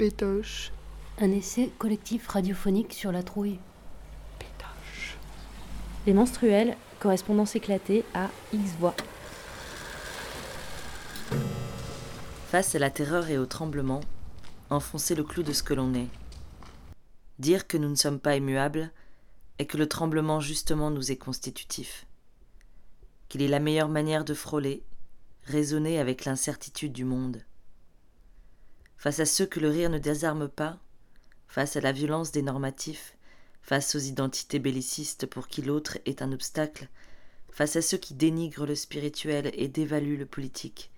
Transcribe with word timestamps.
Pétoche. 0.00 0.72
Un 1.18 1.30
essai 1.30 1.70
collectif 1.76 2.26
radiophonique 2.26 2.94
sur 2.94 3.12
la 3.12 3.22
trouille. 3.22 3.58
Pétoche. 4.38 5.18
Les 6.06 6.14
menstruels, 6.14 6.78
correspondance 7.00 7.54
éclatée 7.54 8.06
à 8.14 8.30
X 8.54 8.70
voix. 8.78 8.94
Face 12.46 12.74
à 12.74 12.78
la 12.78 12.88
terreur 12.88 13.28
et 13.28 13.36
au 13.36 13.44
tremblement, 13.44 14.00
enfoncer 14.70 15.14
le 15.14 15.22
clou 15.22 15.42
de 15.42 15.52
ce 15.52 15.62
que 15.62 15.74
l'on 15.74 15.92
est. 15.92 16.08
Dire 17.38 17.66
que 17.66 17.76
nous 17.76 17.90
ne 17.90 17.94
sommes 17.94 18.20
pas 18.20 18.36
immuables 18.36 18.90
et 19.58 19.66
que 19.66 19.76
le 19.76 19.86
tremblement 19.86 20.40
justement 20.40 20.90
nous 20.90 21.12
est 21.12 21.18
constitutif. 21.18 22.06
Qu'il 23.28 23.42
est 23.42 23.48
la 23.48 23.60
meilleure 23.60 23.90
manière 23.90 24.24
de 24.24 24.32
frôler, 24.32 24.82
raisonner 25.44 25.98
avec 25.98 26.24
l'incertitude 26.24 26.94
du 26.94 27.04
monde. 27.04 27.44
Face 29.00 29.18
à 29.18 29.24
ceux 29.24 29.46
que 29.46 29.60
le 29.60 29.70
rire 29.70 29.88
ne 29.88 29.96
désarme 29.96 30.46
pas, 30.46 30.78
face 31.48 31.74
à 31.74 31.80
la 31.80 31.90
violence 31.90 32.32
des 32.32 32.42
normatifs, 32.42 33.16
face 33.62 33.94
aux 33.94 33.98
identités 33.98 34.58
bellicistes 34.58 35.24
pour 35.24 35.48
qui 35.48 35.62
l'autre 35.62 35.96
est 36.04 36.20
un 36.20 36.32
obstacle, 36.32 36.86
face 37.50 37.76
à 37.76 37.80
ceux 37.80 37.96
qui 37.96 38.12
dénigrent 38.12 38.66
le 38.66 38.74
spirituel 38.74 39.52
et 39.54 39.68
dévaluent 39.68 40.18
le 40.18 40.26
politique, 40.26 40.90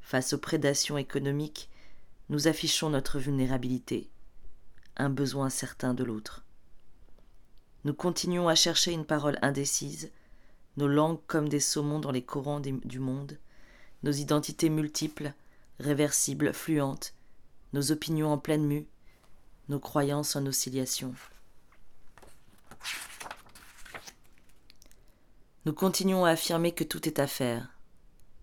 face 0.00 0.32
aux 0.32 0.38
prédations 0.38 0.96
économiques, 0.96 1.68
nous 2.28 2.46
affichons 2.46 2.88
notre 2.88 3.18
vulnérabilité, 3.18 4.08
un 4.96 5.10
besoin 5.10 5.50
certain 5.50 5.92
de 5.92 6.04
l'autre. 6.04 6.44
Nous 7.82 7.94
continuons 7.94 8.46
à 8.46 8.54
chercher 8.54 8.92
une 8.92 9.04
parole 9.04 9.40
indécise, 9.42 10.12
nos 10.76 10.86
langues 10.86 11.18
comme 11.26 11.48
des 11.48 11.58
saumons 11.58 11.98
dans 11.98 12.12
les 12.12 12.22
courants 12.22 12.60
du 12.60 13.00
monde, 13.00 13.38
nos 14.04 14.12
identités 14.12 14.68
multiples, 14.68 15.32
réversibles, 15.80 16.52
fluentes, 16.52 17.12
nos 17.72 17.92
opinions 17.92 18.32
en 18.32 18.38
pleine 18.38 18.64
mue, 18.64 18.86
nos 19.68 19.78
croyances 19.78 20.36
en 20.36 20.46
oscillation. 20.46 21.14
Nous 25.66 25.72
continuons 25.72 26.24
à 26.24 26.30
affirmer 26.30 26.72
que 26.72 26.84
tout 26.84 27.06
est 27.06 27.18
à 27.18 27.26
faire, 27.26 27.76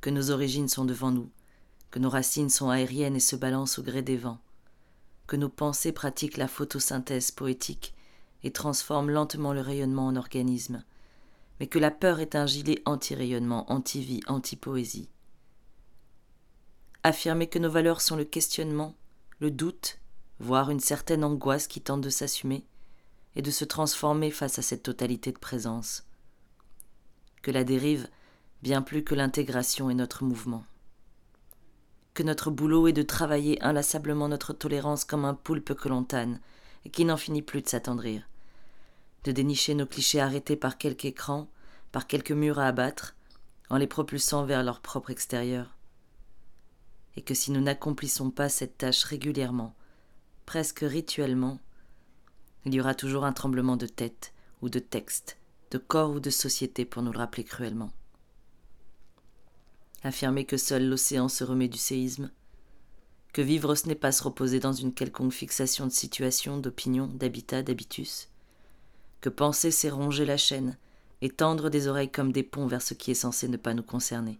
que 0.01 0.09
nos 0.09 0.31
origines 0.31 0.69
sont 0.69 0.85
devant 0.85 1.11
nous, 1.11 1.29
que 1.91 1.99
nos 1.99 2.09
racines 2.09 2.49
sont 2.49 2.69
aériennes 2.69 3.15
et 3.15 3.21
se 3.21 3.35
balancent 3.35 3.79
au 3.79 3.83
gré 3.83 4.01
des 4.01 4.17
vents, 4.17 4.39
que 5.25 5.35
nos 5.35 5.49
pensées 5.49 5.91
pratiquent 5.91 6.37
la 6.37 6.47
photosynthèse 6.47 7.31
poétique 7.31 7.95
et 8.43 8.51
transforment 8.51 9.09
lentement 9.09 9.51
le 9.51 9.61
rayonnement 9.61 10.07
en 10.07 10.15
organisme, 10.15 10.83
mais 11.59 11.67
que 11.67 11.79
la 11.79 11.91
peur 11.91 12.19
est 12.19 12.35
un 12.35 12.45
gilet 12.45 12.81
anti-rayonnement, 12.85 13.71
anti-vie, 13.71 14.21
anti-poésie. 14.27 15.09
Affirmer 17.03 17.47
que 17.47 17.59
nos 17.59 17.69
valeurs 17.69 18.01
sont 18.01 18.15
le 18.15 18.25
questionnement, 18.25 18.95
le 19.39 19.51
doute, 19.51 19.99
voire 20.39 20.71
une 20.71 20.79
certaine 20.79 21.23
angoisse 21.23 21.67
qui 21.67 21.79
tente 21.79 22.01
de 22.01 22.09
s'assumer 22.09 22.65
et 23.35 23.43
de 23.43 23.51
se 23.51 23.65
transformer 23.65 24.31
face 24.31 24.57
à 24.57 24.63
cette 24.63 24.81
totalité 24.81 25.31
de 25.31 25.37
présence. 25.37 26.07
Que 27.43 27.51
la 27.51 27.63
dérive, 27.63 28.09
bien 28.63 28.81
plus 28.81 29.03
que 29.03 29.13
l'intégration, 29.13 29.91
est 29.91 29.95
notre 29.95 30.23
mouvement. 30.23 30.65
Que 32.15 32.23
notre 32.23 32.49
boulot 32.49 32.87
est 32.87 32.93
de 32.93 33.03
travailler 33.03 33.61
inlassablement 33.63 34.27
notre 34.27 34.53
tolérance 34.53 35.05
comme 35.05 35.23
un 35.23 35.35
poulpe 35.35 35.75
que 35.75 35.87
l'on 35.87 36.03
tanne, 36.03 36.39
et 36.83 36.89
qui 36.89 37.05
n'en 37.05 37.17
finit 37.17 37.43
plus 37.43 37.61
de 37.61 37.67
s'attendrir, 37.67 38.27
de 39.23 39.31
dénicher 39.31 39.75
nos 39.75 39.85
clichés 39.85 40.19
arrêtés 40.19 40.55
par 40.55 40.79
quelque 40.79 41.05
écran, 41.05 41.47
par 41.91 42.07
quelques 42.07 42.31
murs 42.31 42.57
à 42.57 42.65
abattre, 42.65 43.15
en 43.69 43.77
les 43.77 43.87
propulsant 43.87 44.45
vers 44.45 44.63
leur 44.63 44.79
propre 44.79 45.11
extérieur, 45.11 45.76
et 47.17 47.21
que 47.21 47.33
si 47.33 47.51
nous 47.51 47.59
n'accomplissons 47.59 48.29
pas 48.29 48.47
cette 48.47 48.77
tâche 48.77 49.03
régulièrement, 49.03 49.75
presque 50.45 50.81
rituellement, 50.81 51.59
il 52.63 52.75
y 52.75 52.79
aura 52.79 52.93
toujours 52.93 53.25
un 53.25 53.33
tremblement 53.33 53.75
de 53.75 53.87
tête 53.87 54.33
ou 54.61 54.69
de 54.69 54.79
texte, 54.79 55.37
de 55.71 55.79
corps 55.79 56.11
ou 56.11 56.19
de 56.19 56.29
société 56.29 56.85
pour 56.85 57.01
nous 57.01 57.11
le 57.11 57.17
rappeler 57.17 57.43
cruellement. 57.43 57.91
Affirmer 60.03 60.45
que 60.45 60.57
seul 60.57 60.87
l'océan 60.87 61.27
se 61.27 61.43
remet 61.43 61.67
du 61.67 61.79
séisme, 61.79 62.29
que 63.33 63.41
vivre 63.41 63.73
ce 63.73 63.87
n'est 63.87 63.95
pas 63.95 64.11
se 64.11 64.23
reposer 64.23 64.59
dans 64.59 64.73
une 64.73 64.93
quelconque 64.93 65.33
fixation 65.33 65.87
de 65.87 65.91
situation, 65.91 66.59
d'opinion, 66.59 67.07
d'habitat, 67.07 67.63
d'habitus, 67.63 68.29
que 69.21 69.29
penser 69.29 69.71
c'est 69.71 69.89
ronger 69.89 70.25
la 70.25 70.37
chaîne 70.37 70.77
et 71.21 71.31
tendre 71.31 71.71
des 71.71 71.87
oreilles 71.87 72.11
comme 72.11 72.31
des 72.31 72.43
ponts 72.43 72.67
vers 72.67 72.83
ce 72.83 72.93
qui 72.93 73.09
est 73.09 73.15
censé 73.15 73.47
ne 73.47 73.57
pas 73.57 73.73
nous 73.73 73.81
concerner, 73.81 74.39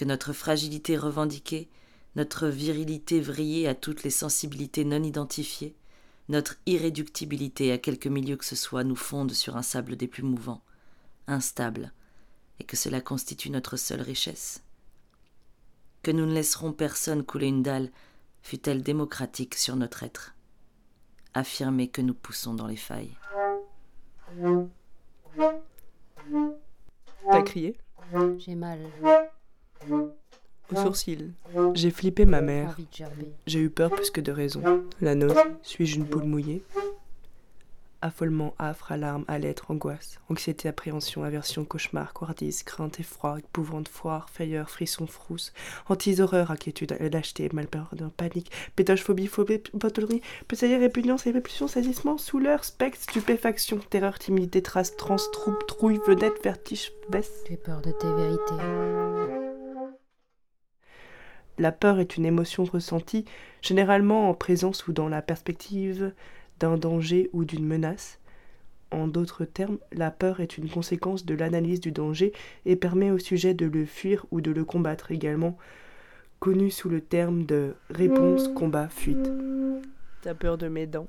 que 0.00 0.06
notre 0.06 0.32
fragilité 0.32 0.96
revendiquée, 0.96 1.68
notre 2.16 2.48
virilité 2.48 3.20
vrillée 3.20 3.68
à 3.68 3.74
toutes 3.74 4.02
les 4.02 4.08
sensibilités 4.08 4.82
non 4.82 5.02
identifiées, 5.02 5.76
notre 6.30 6.56
irréductibilité 6.64 7.70
à 7.70 7.76
quelque 7.76 8.08
milieu 8.08 8.36
que 8.36 8.46
ce 8.46 8.56
soit 8.56 8.82
nous 8.82 8.96
fonde 8.96 9.32
sur 9.32 9.58
un 9.58 9.62
sable 9.62 9.96
des 9.96 10.08
plus 10.08 10.22
mouvants, 10.22 10.62
instable, 11.26 11.92
et 12.60 12.64
que 12.64 12.78
cela 12.78 13.02
constitue 13.02 13.50
notre 13.50 13.76
seule 13.76 14.00
richesse. 14.00 14.64
Que 16.02 16.12
nous 16.12 16.24
ne 16.24 16.32
laisserons 16.32 16.72
personne 16.72 17.22
couler 17.22 17.48
une 17.48 17.62
dalle, 17.62 17.90
fût-elle 18.40 18.82
démocratique, 18.82 19.54
sur 19.54 19.76
notre 19.76 20.02
être. 20.02 20.34
Affirmer 21.34 21.88
que 21.88 22.00
nous 22.00 22.14
poussons 22.14 22.54
dans 22.54 22.66
les 22.66 22.76
failles. 22.76 23.18
T'as 27.30 27.42
crié? 27.42 27.76
J'ai 28.38 28.54
mal. 28.54 28.80
Au 29.88 30.76
sourcil. 30.76 31.32
J'ai 31.74 31.90
flippé 31.90 32.24
ma 32.24 32.40
mère. 32.40 32.76
J'ai 33.46 33.60
eu 33.60 33.70
peur 33.70 33.90
plus 33.90 34.10
que 34.10 34.20
de 34.20 34.32
raison. 34.32 34.84
La 35.00 35.14
nausée. 35.14 35.34
Suis-je 35.62 35.96
une 35.96 36.06
poule 36.06 36.24
mouillée? 36.24 36.62
Affolement, 38.02 38.54
affre, 38.58 38.92
alarme, 38.92 39.26
lettre, 39.38 39.70
angoisse, 39.70 40.20
anxiété, 40.30 40.68
appréhension, 40.70 41.22
aversion, 41.22 41.66
cauchemar, 41.66 42.14
couardise, 42.14 42.62
crainte, 42.62 42.98
effroi, 42.98 43.40
épouvante, 43.40 43.88
foire, 43.88 44.30
frayeur, 44.30 44.70
frisson, 44.70 45.06
frousse, 45.06 45.52
hantise, 45.86 46.22
horreur, 46.22 46.50
inquiétude, 46.50 46.96
lâcheté, 46.98 47.50
malpeur, 47.52 47.90
panique, 48.16 48.50
pétoche, 48.74 49.02
phobie, 49.02 49.26
phobie, 49.26 49.62
botolerie, 49.74 50.22
pesaille, 50.48 50.76
répugnance 50.76 51.24
répulsion, 51.24 51.68
saisissement, 51.68 52.16
souleur, 52.16 52.64
spectre, 52.64 53.02
stupéfaction, 53.02 53.78
terreur, 53.90 54.18
timidité, 54.18 54.62
trace, 54.62 54.96
trans, 54.96 55.16
troupe, 55.30 55.66
trouille, 55.66 56.00
vedette, 56.06 56.42
vertige, 56.42 56.92
baisse. 57.10 57.44
J'ai 57.50 57.58
peur 57.58 57.82
de 57.82 57.90
tes 57.90 58.10
vérités. 58.14 59.39
La 61.58 61.72
peur 61.72 61.98
est 61.98 62.16
une 62.16 62.26
émotion 62.26 62.64
ressentie, 62.64 63.24
généralement 63.62 64.30
en 64.30 64.34
présence 64.34 64.86
ou 64.86 64.92
dans 64.92 65.08
la 65.08 65.22
perspective 65.22 66.12
d'un 66.58 66.76
danger 66.76 67.30
ou 67.32 67.44
d'une 67.44 67.66
menace. 67.66 68.18
En 68.92 69.06
d'autres 69.06 69.44
termes, 69.44 69.78
la 69.92 70.10
peur 70.10 70.40
est 70.40 70.58
une 70.58 70.68
conséquence 70.68 71.24
de 71.24 71.34
l'analyse 71.34 71.80
du 71.80 71.92
danger 71.92 72.32
et 72.66 72.76
permet 72.76 73.10
au 73.10 73.18
sujet 73.18 73.54
de 73.54 73.66
le 73.66 73.84
fuir 73.84 74.26
ou 74.30 74.40
de 74.40 74.50
le 74.50 74.64
combattre 74.64 75.12
également, 75.12 75.56
connu 76.40 76.70
sous 76.70 76.88
le 76.88 77.00
terme 77.00 77.44
de 77.44 77.74
réponse, 77.90 78.48
combat, 78.48 78.88
fuite. 78.88 79.30
T'as 80.22 80.34
peur 80.34 80.58
de 80.58 80.68
mes 80.68 80.86
dents 80.86 81.06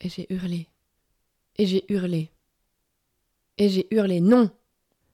Et 0.00 0.08
j'ai 0.10 0.26
hurlé. 0.32 0.68
Et 1.56 1.66
j'ai 1.66 1.84
hurlé. 1.88 2.30
Et 3.58 3.68
j'ai 3.68 3.86
hurlé 3.94 4.20
non. 4.20 4.50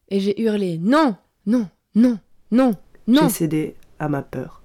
Et 0.08 0.20
j'ai 0.20 0.40
hurlé 0.40 0.78
non, 0.78 1.16
non. 1.46 1.68
Non, 1.96 2.20
non, 2.52 2.76
non. 3.08 3.22
J'ai 3.22 3.28
cédé 3.30 3.74
à 3.98 4.08
ma 4.08 4.22
peur. 4.22 4.62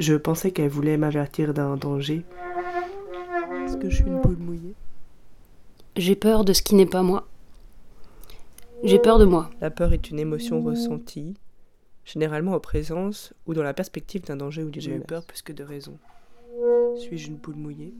Je 0.00 0.14
pensais 0.14 0.50
qu'elle 0.50 0.70
voulait 0.70 0.96
m'avertir 0.96 1.52
d'un 1.52 1.76
danger. 1.76 2.24
Est-ce 3.64 3.76
que 3.76 3.90
je 3.90 3.96
suis 3.96 4.06
une 4.06 4.22
poule 4.22 4.38
mouillée? 4.38 4.74
J'ai 5.94 6.16
peur 6.16 6.46
de 6.46 6.54
ce 6.54 6.62
qui 6.62 6.74
n'est 6.74 6.86
pas 6.86 7.02
moi. 7.02 7.28
J'ai 8.82 8.98
peur 8.98 9.18
de 9.18 9.26
moi. 9.26 9.50
La 9.60 9.70
peur 9.70 9.92
est 9.92 10.08
une 10.10 10.18
émotion 10.18 10.62
ressentie, 10.62 11.34
généralement 12.06 12.52
en 12.52 12.60
présence 12.60 13.34
ou 13.46 13.52
dans 13.52 13.62
la 13.62 13.74
perspective 13.74 14.22
d'un 14.22 14.36
danger 14.36 14.64
ou 14.64 14.70
d'une 14.70 14.80
J'ai 14.80 14.96
eu 14.96 15.00
peur 15.00 15.24
plus 15.24 15.42
que 15.42 15.52
de 15.52 15.62
raison. 15.62 15.98
Suis-je 16.96 17.28
une 17.28 17.38
poule 17.38 17.56
mouillée? 17.56 17.94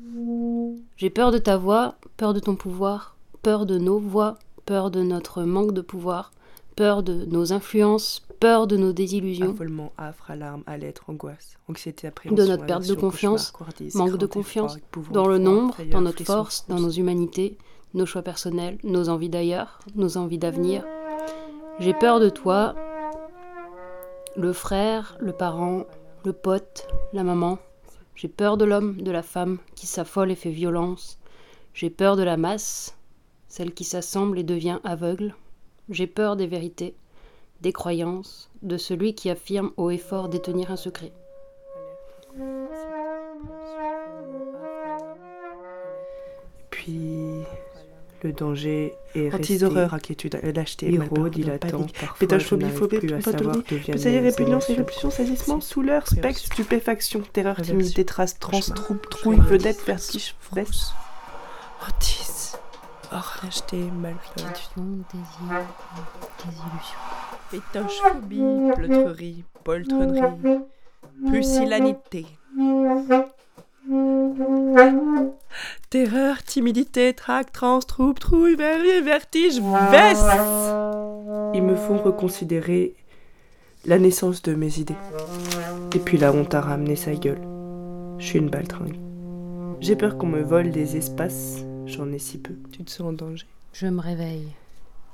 J'ai 0.97 1.11
peur 1.11 1.31
de 1.31 1.39
ta 1.39 1.57
voix, 1.57 1.97
peur 2.17 2.35
de 2.35 2.41
ton 2.41 2.55
pouvoir, 2.55 3.17
peur 3.43 3.67
de 3.67 3.79
nos 3.79 3.99
voix, 3.99 4.39
peur 4.67 4.91
de 4.91 5.03
notre 5.03 5.43
manque 5.43 5.73
de 5.73 5.81
pouvoir, 5.81 6.33
peur 6.77 7.03
de 7.03 7.25
nos 7.25 7.53
influences, 7.53 8.23
peur 8.41 8.67
de 8.67 8.77
nos 8.77 8.93
désillusions, 8.93 9.53
affolement, 9.53 9.93
affre, 9.97 10.31
alarme, 10.31 10.65
lettre, 10.79 11.05
angoisse, 11.09 11.57
anxiété, 11.69 12.11
de 12.31 12.45
notre 12.45 12.67
perte 12.67 12.87
de 12.87 12.95
confiance, 12.95 13.53
manque 13.95 14.17
de 14.17 14.27
confiance 14.27 14.79
dans 15.13 15.29
le 15.29 15.39
nombre, 15.39 15.77
dans 15.91 16.01
notre 16.01 16.25
force, 16.25 16.67
dans 16.69 16.81
nos 16.81 16.91
humanités, 16.91 17.57
nos 17.95 18.07
choix 18.07 18.23
personnels, 18.23 18.79
nos 18.85 19.09
envies 19.09 19.29
d'ailleurs, 19.29 19.79
nos 19.95 20.17
envies 20.17 20.39
d'avenir. 20.39 20.85
J'ai 21.79 21.95
peur 21.95 22.21
de 22.21 22.29
toi, 22.29 22.75
le 24.37 24.53
frère, 24.53 25.17
le 25.21 25.33
parent, 25.33 25.85
le 26.25 26.33
pote, 26.33 26.87
la 27.13 27.25
maman. 27.25 27.59
J'ai 28.15 28.29
peur 28.29 28.57
de 28.57 28.65
l'homme, 28.65 29.01
de 29.03 29.11
la 29.11 29.23
femme 29.23 29.59
qui 29.75 29.87
s'affole 29.87 30.31
et 30.31 30.37
fait 30.37 30.51
violence. 30.51 31.19
J'ai 31.75 31.91
peur 31.91 32.17
de 32.17 32.23
la 32.23 32.37
masse, 32.37 32.97
celle 33.49 33.73
qui 33.73 33.85
s'assemble 33.85 34.39
et 34.39 34.45
devient 34.45 34.81
aveugle 34.85 35.35
J'ai 35.89 36.07
peur 36.07 36.37
des 36.37 36.47
vérités, 36.47 36.95
des 37.61 37.73
croyances, 37.73 38.51
de 38.63 38.77
celui 38.77 39.15
qui 39.15 39.31
affirme 39.31 39.73
haut 39.77 39.91
et 39.91 39.99
fort 39.99 40.29
détenir 40.29 40.71
un 40.71 40.77
secret. 40.77 41.13
Le 48.23 48.33
danger 48.33 48.95
est 49.15 49.29
resté. 49.29 49.65
horreur, 49.65 49.95
inquiétude, 49.95 50.39
lâcheté, 50.55 50.93
héros, 50.93 51.29
dilatant, 51.29 51.87
pétage, 52.19 52.47
phobie, 52.47 52.69
phobie, 52.69 52.99
pathologie, 52.99 53.63
plaisir, 53.63 54.23
répugnance, 54.23 54.67
répulsion, 54.67 55.11
saisissement, 55.11 55.61
souleur, 55.61 56.07
spectre, 56.07 56.41
stupéfaction, 56.41 57.23
terreur, 57.33 57.61
timidité, 57.61 58.05
trace, 58.05 58.39
trans, 58.39 58.61
troupe, 58.61 59.09
trouille, 59.11 59.41
vedette, 59.41 59.85
vertige, 59.87 60.35
fresse. 60.41 60.93
Otis. 61.89 62.53
Lâcheté, 63.43 63.77
malpeur. 63.77 64.53
désir, 64.77 65.61
désillusion. 66.39 66.99
Pétoche, 67.51 68.01
phobie, 68.01 68.73
pleutrerie, 68.75 69.45
poltronnerie, 69.65 70.61
pusillanité. 71.31 72.27
Terreur, 75.91 76.43
timidité, 76.45 77.13
trac, 77.13 77.53
trans, 77.53 77.81
troupe, 77.81 78.21
trouille, 78.21 78.57
vertige, 78.57 79.61
veste. 79.91 80.25
Ils 81.55 81.63
me 81.63 81.75
font 81.75 81.99
reconsidérer 81.99 82.95
la 83.85 83.99
naissance 83.99 84.43
de 84.43 84.55
mes 84.55 84.79
idées. 84.79 84.97
Et 85.95 85.99
puis 85.99 86.17
la 86.17 86.33
honte 86.33 86.55
a 86.55 86.61
ramené 86.61 86.97
sa 86.97 87.15
gueule. 87.15 87.43
Je 88.19 88.27
suis 88.27 88.39
une 88.39 88.49
baltringue. 88.49 88.99
J'ai 89.81 89.97
peur 89.97 90.17
qu'on 90.17 90.29
me 90.29 90.43
vole 90.43 90.71
des 90.71 90.97
espaces, 90.97 91.65
j'en 91.87 92.11
ai 92.13 92.19
si 92.19 92.39
peu. 92.39 92.55
Tu 92.71 92.85
te 92.85 92.91
sens 92.91 93.09
en 93.09 93.13
danger 93.13 93.47
Je 93.73 93.89
me 93.89 94.01
réveille. 94.01 94.47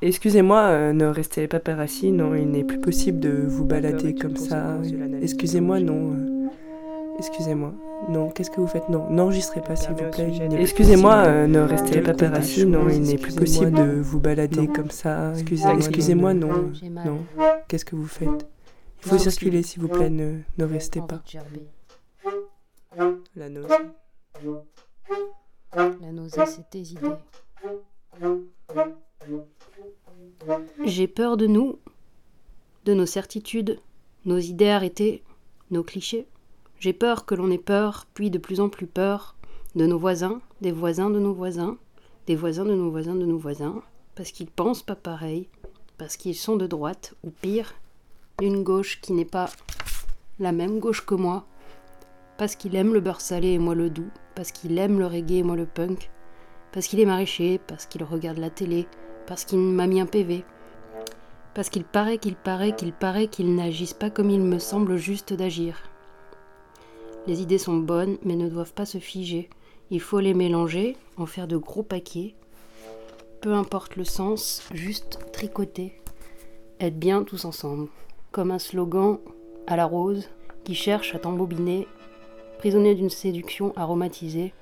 Excusez-moi, 0.03 0.61
euh, 0.61 0.93
ne 0.93 1.07
restez 1.07 1.49
pas 1.49 1.59
par 1.59 1.81
assis, 1.81 2.13
non, 2.13 2.35
il 2.35 2.49
n'est 2.51 2.63
plus 2.63 2.79
possible 2.79 3.19
de 3.19 3.31
vous 3.49 3.65
balader 3.65 4.15
comme 4.15 4.37
ça. 4.37 4.77
Excusez-moi, 5.23 5.81
non. 5.81 6.13
Euh, 6.13 6.49
excusez-moi. 7.19 7.73
Non, 8.09 8.31
qu'est-ce 8.31 8.51
que 8.51 8.61
vous 8.61 8.67
faites? 8.67 8.89
Non, 8.89 9.11
n'enregistrez 9.11 9.61
pas 9.61 9.77
s'il 9.77 9.91
vous 9.91 10.11
plaît. 10.11 10.33
Excusez-moi, 10.59 11.25
euh, 11.27 11.47
ne 11.47 11.61
restez 11.61 12.01
pas 12.01 12.15
par 12.15 12.33
assis, 12.35 12.65
non, 12.65 12.89
il 12.89 13.03
n'est 13.03 13.19
plus 13.19 13.35
possible 13.35 13.73
de 13.73 14.01
vous 14.01 14.21
balader 14.21 14.67
comme 14.69 14.91
ça. 14.91 15.33
Excusez-moi, 15.37 16.35
non. 16.35 16.73
Non, 17.05 17.25
qu'est-ce 17.69 17.85
que 17.85 17.97
vous 17.97 18.07
faites? 18.07 18.47
Il 19.03 19.09
faut 19.09 19.19
circuler 19.19 19.63
s'il 19.63 19.83
vous 19.83 19.89
plaît, 19.89 20.11
ne, 20.11 20.39
ne 20.59 20.65
restez 20.65 21.01
pas. 21.01 21.23
La 23.37 23.49
nausée. 23.49 23.75
La 25.75 26.13
nausée, 26.13 26.47
c'est 26.47 26.71
tes 26.71 26.81
idées. 26.81 27.13
J'ai 30.85 31.09
peur 31.09 31.37
de 31.37 31.47
nous, 31.47 31.79
de 32.85 32.95
nos 32.95 33.07
certitudes, 33.07 33.79
nos 34.25 34.39
idées 34.39 34.71
arrêtées, 34.71 35.23
nos 35.71 35.83
clichés. 35.83 36.27
J'ai 36.81 36.93
peur 36.93 37.27
que 37.27 37.35
l'on 37.35 37.51
ait 37.51 37.59
peur, 37.59 38.07
puis 38.15 38.31
de 38.31 38.39
plus 38.39 38.61
en 38.61 38.69
plus 38.69 38.87
peur, 38.87 39.35
de 39.75 39.85
nos 39.85 39.99
voisins, 39.99 40.41
des 40.61 40.71
voisins 40.71 41.11
de 41.11 41.19
nos 41.19 41.35
voisins, 41.35 41.77
des 42.29 42.37
voisins 42.37 42.65
de 42.65 42.75
nos 42.75 42.89
voisins 42.89 43.17
de 43.17 43.27
nos 43.27 43.37
voisins, 43.37 43.83
parce 44.15 44.31
qu'ils 44.31 44.47
pensent 44.47 44.85
pas 44.85 44.95
pareil, 44.95 45.49
parce 45.97 46.17
qu'ils 46.17 46.37
sont 46.37 46.55
de 46.55 46.69
droite, 46.69 47.15
ou 47.25 47.31
pire, 47.31 47.75
d'une 48.39 48.63
gauche 48.63 49.01
qui 49.01 49.13
n'est 49.13 49.25
pas 49.25 49.51
la 50.39 50.53
même 50.53 50.79
gauche 50.79 51.05
que 51.05 51.17
moi, 51.17 51.47
parce 52.37 52.55
qu'il 52.55 52.77
aime 52.77 52.95
le 52.95 53.01
beurre 53.01 53.21
salé 53.21 53.49
et 53.49 53.59
moi 53.59 53.75
le 53.75 53.91
doux, 53.91 54.11
parce 54.37 54.53
qu'il 54.53 54.79
aime 54.79 55.01
le 55.01 55.07
reggae 55.07 55.39
et 55.39 55.43
moi 55.43 55.57
le 55.57 55.67
punk, 55.67 56.11
parce 56.71 56.87
qu'il 56.87 57.01
est 57.01 57.07
maraîcher, 57.07 57.59
parce 57.67 57.87
qu'il 57.87 58.05
regarde 58.05 58.39
la 58.39 58.51
télé, 58.51 58.87
parce 59.27 59.45
qu'il 59.45 59.59
m'a 59.59 59.89
mis 59.89 60.01
un 60.01 60.07
PV, 60.07 60.45
parce 61.55 61.71
qu'il 61.71 61.83
paraît 61.83 62.19
qu'il 62.19 62.37
paraît 62.37 62.77
qu'il 62.77 62.93
paraît 62.93 63.27
qu'ils 63.27 63.57
n'agissent 63.57 63.95
pas 63.95 64.11
comme 64.11 64.31
il 64.31 64.43
me 64.43 64.61
semble 64.61 64.97
juste 64.97 65.33
d'agir. 65.33 65.83
Les 67.29 67.43
idées 67.43 67.59
sont 67.59 67.77
bonnes, 67.77 68.17
mais 68.25 68.37
ne 68.37 68.49
doivent 68.49 68.73
pas 68.73 68.87
se 68.87 68.97
figer. 68.97 69.51
Il 69.91 70.01
faut 70.01 70.19
les 70.19 70.33
mélanger, 70.33 70.97
en 71.19 71.27
faire 71.27 71.47
de 71.47 71.59
gros 71.59 71.83
paquets. 71.83 72.35
Peu 73.43 73.53
importe 73.53 73.97
le 73.97 74.05
sens, 74.05 74.63
juste 74.73 75.19
tricoter. 75.31 75.93
Être 76.81 76.99
bien 76.99 77.25
tous 77.25 77.45
ensemble. 77.45 77.89
Comme 78.33 78.51
un 78.51 78.59
slogan 78.59 79.19
à 79.67 79.77
la 79.77 79.85
rose 79.85 80.31
qui 80.65 80.75
cherche 80.75 81.15
à 81.15 81.19
t'embobiner, 81.19 81.87
prisonnier 82.57 82.95
d'une 82.95 83.11
séduction 83.11 83.75
aromatisée. 83.77 84.55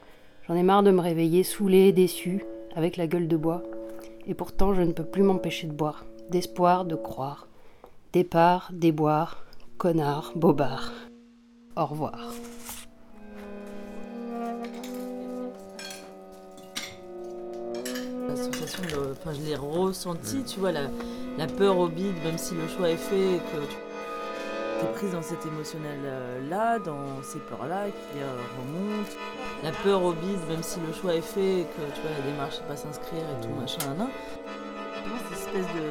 J'en 0.48 0.56
ai 0.56 0.64
marre 0.64 0.82
de 0.82 0.90
me 0.90 1.00
réveiller 1.00 1.44
saoulé, 1.44 1.92
déçu, 1.92 2.44
avec 2.74 2.96
la 2.96 3.06
gueule 3.06 3.28
de 3.28 3.36
bois. 3.36 3.62
Et 4.26 4.34
pourtant, 4.34 4.74
je 4.74 4.82
ne 4.82 4.92
peux 4.92 5.04
plus 5.04 5.22
m'empêcher 5.22 5.68
de 5.68 5.72
boire, 5.72 6.04
d'espoir, 6.30 6.84
de 6.84 6.96
croire. 6.96 7.46
Départ, 8.12 8.70
déboire, 8.72 9.44
connard, 9.78 10.32
bobard. 10.34 10.90
Au 11.76 11.86
revoir. 11.86 12.32
Enfin, 18.82 19.32
je 19.32 19.40
l'ai 19.46 19.56
ressenti, 19.56 20.42
tu 20.44 20.60
vois, 20.60 20.72
la, 20.72 20.82
la, 21.38 21.46
peur 21.46 21.78
au 21.78 21.88
bide, 21.88 22.16
même 22.24 22.38
si 22.38 22.54
le 22.54 22.68
choix 22.68 22.90
est 22.90 22.96
fait 22.96 23.36
et 23.36 23.38
que 23.38 23.66
tu 24.80 24.84
es 24.84 24.92
prise 24.94 25.12
dans 25.12 25.22
cet 25.22 25.44
émotionnel-là, 25.46 26.78
dans 26.80 27.22
ces 27.22 27.38
peurs-là 27.38 27.86
qui 27.86 28.18
remontent. 28.58 29.10
La 29.62 29.72
peur 29.72 30.02
au 30.02 30.12
bide, 30.12 30.46
même 30.48 30.62
si 30.62 30.78
le 30.86 30.92
choix 30.92 31.14
est 31.14 31.20
fait 31.20 31.60
et 31.60 31.64
que 31.64 31.94
tu 31.94 32.00
vois, 32.02 32.10
la 32.10 32.30
démarche 32.30 32.60
n'est 32.60 32.66
pas 32.66 32.76
s'inscrire 32.76 33.22
et 33.22 33.46
tout, 33.46 33.54
machin, 33.58 33.94
nan 33.96 34.08
cette 35.28 35.38
espèce 35.38 35.66
de 35.74 35.86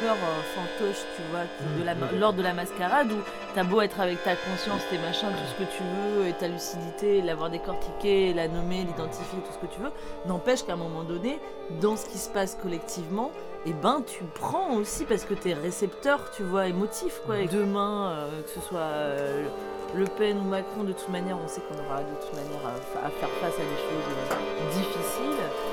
peur 0.00 0.16
euh, 0.16 0.42
fantoche, 0.54 1.04
tu 1.16 1.22
vois, 1.30 1.44
de 1.78 1.84
la, 1.84 1.94
lors 2.18 2.32
de 2.32 2.42
la 2.42 2.54
mascarade 2.54 3.10
où 3.12 3.18
t'as 3.54 3.64
beau 3.64 3.80
être 3.80 4.00
avec 4.00 4.22
ta 4.22 4.36
conscience, 4.36 4.82
tes 4.90 4.98
machins, 4.98 5.28
tout 5.28 5.54
ce 5.56 5.64
que 5.64 5.70
tu 5.70 5.82
veux, 5.82 6.26
et 6.26 6.32
ta 6.32 6.48
lucidité, 6.48 7.22
l'avoir 7.22 7.50
décortiqué, 7.50 8.32
la 8.32 8.48
nommer, 8.48 8.84
l'identifier, 8.84 9.38
tout 9.40 9.52
ce 9.52 9.66
que 9.66 9.72
tu 9.72 9.80
veux, 9.80 9.90
n'empêche 10.26 10.64
qu'à 10.64 10.74
un 10.74 10.76
moment 10.76 11.02
donné, 11.02 11.38
dans 11.80 11.96
ce 11.96 12.06
qui 12.06 12.18
se 12.18 12.28
passe 12.28 12.56
collectivement, 12.60 13.30
et 13.66 13.70
eh 13.70 13.72
ben 13.74 14.02
tu 14.06 14.24
prends 14.24 14.74
aussi 14.76 15.04
parce 15.04 15.24
que 15.24 15.34
t'es 15.34 15.52
récepteur, 15.52 16.30
tu 16.30 16.42
vois, 16.42 16.66
émotif, 16.66 17.20
quoi. 17.26 17.40
Et 17.40 17.46
demain, 17.46 18.10
euh, 18.10 18.42
que 18.42 18.48
ce 18.48 18.60
soit 18.60 18.78
euh, 18.78 19.46
Le 19.94 20.06
Pen 20.06 20.38
ou 20.38 20.48
Macron, 20.48 20.84
de 20.84 20.92
toute 20.92 21.10
manière, 21.10 21.36
on 21.36 21.46
sait 21.46 21.60
qu'on 21.60 21.78
aura 21.84 22.00
de 22.00 22.14
toute 22.20 22.34
manière 22.34 22.66
à 23.04 23.10
faire 23.10 23.28
face 23.28 23.54
à 23.54 23.62
des 23.62 23.76
choses 23.76 24.72
difficiles 24.72 25.69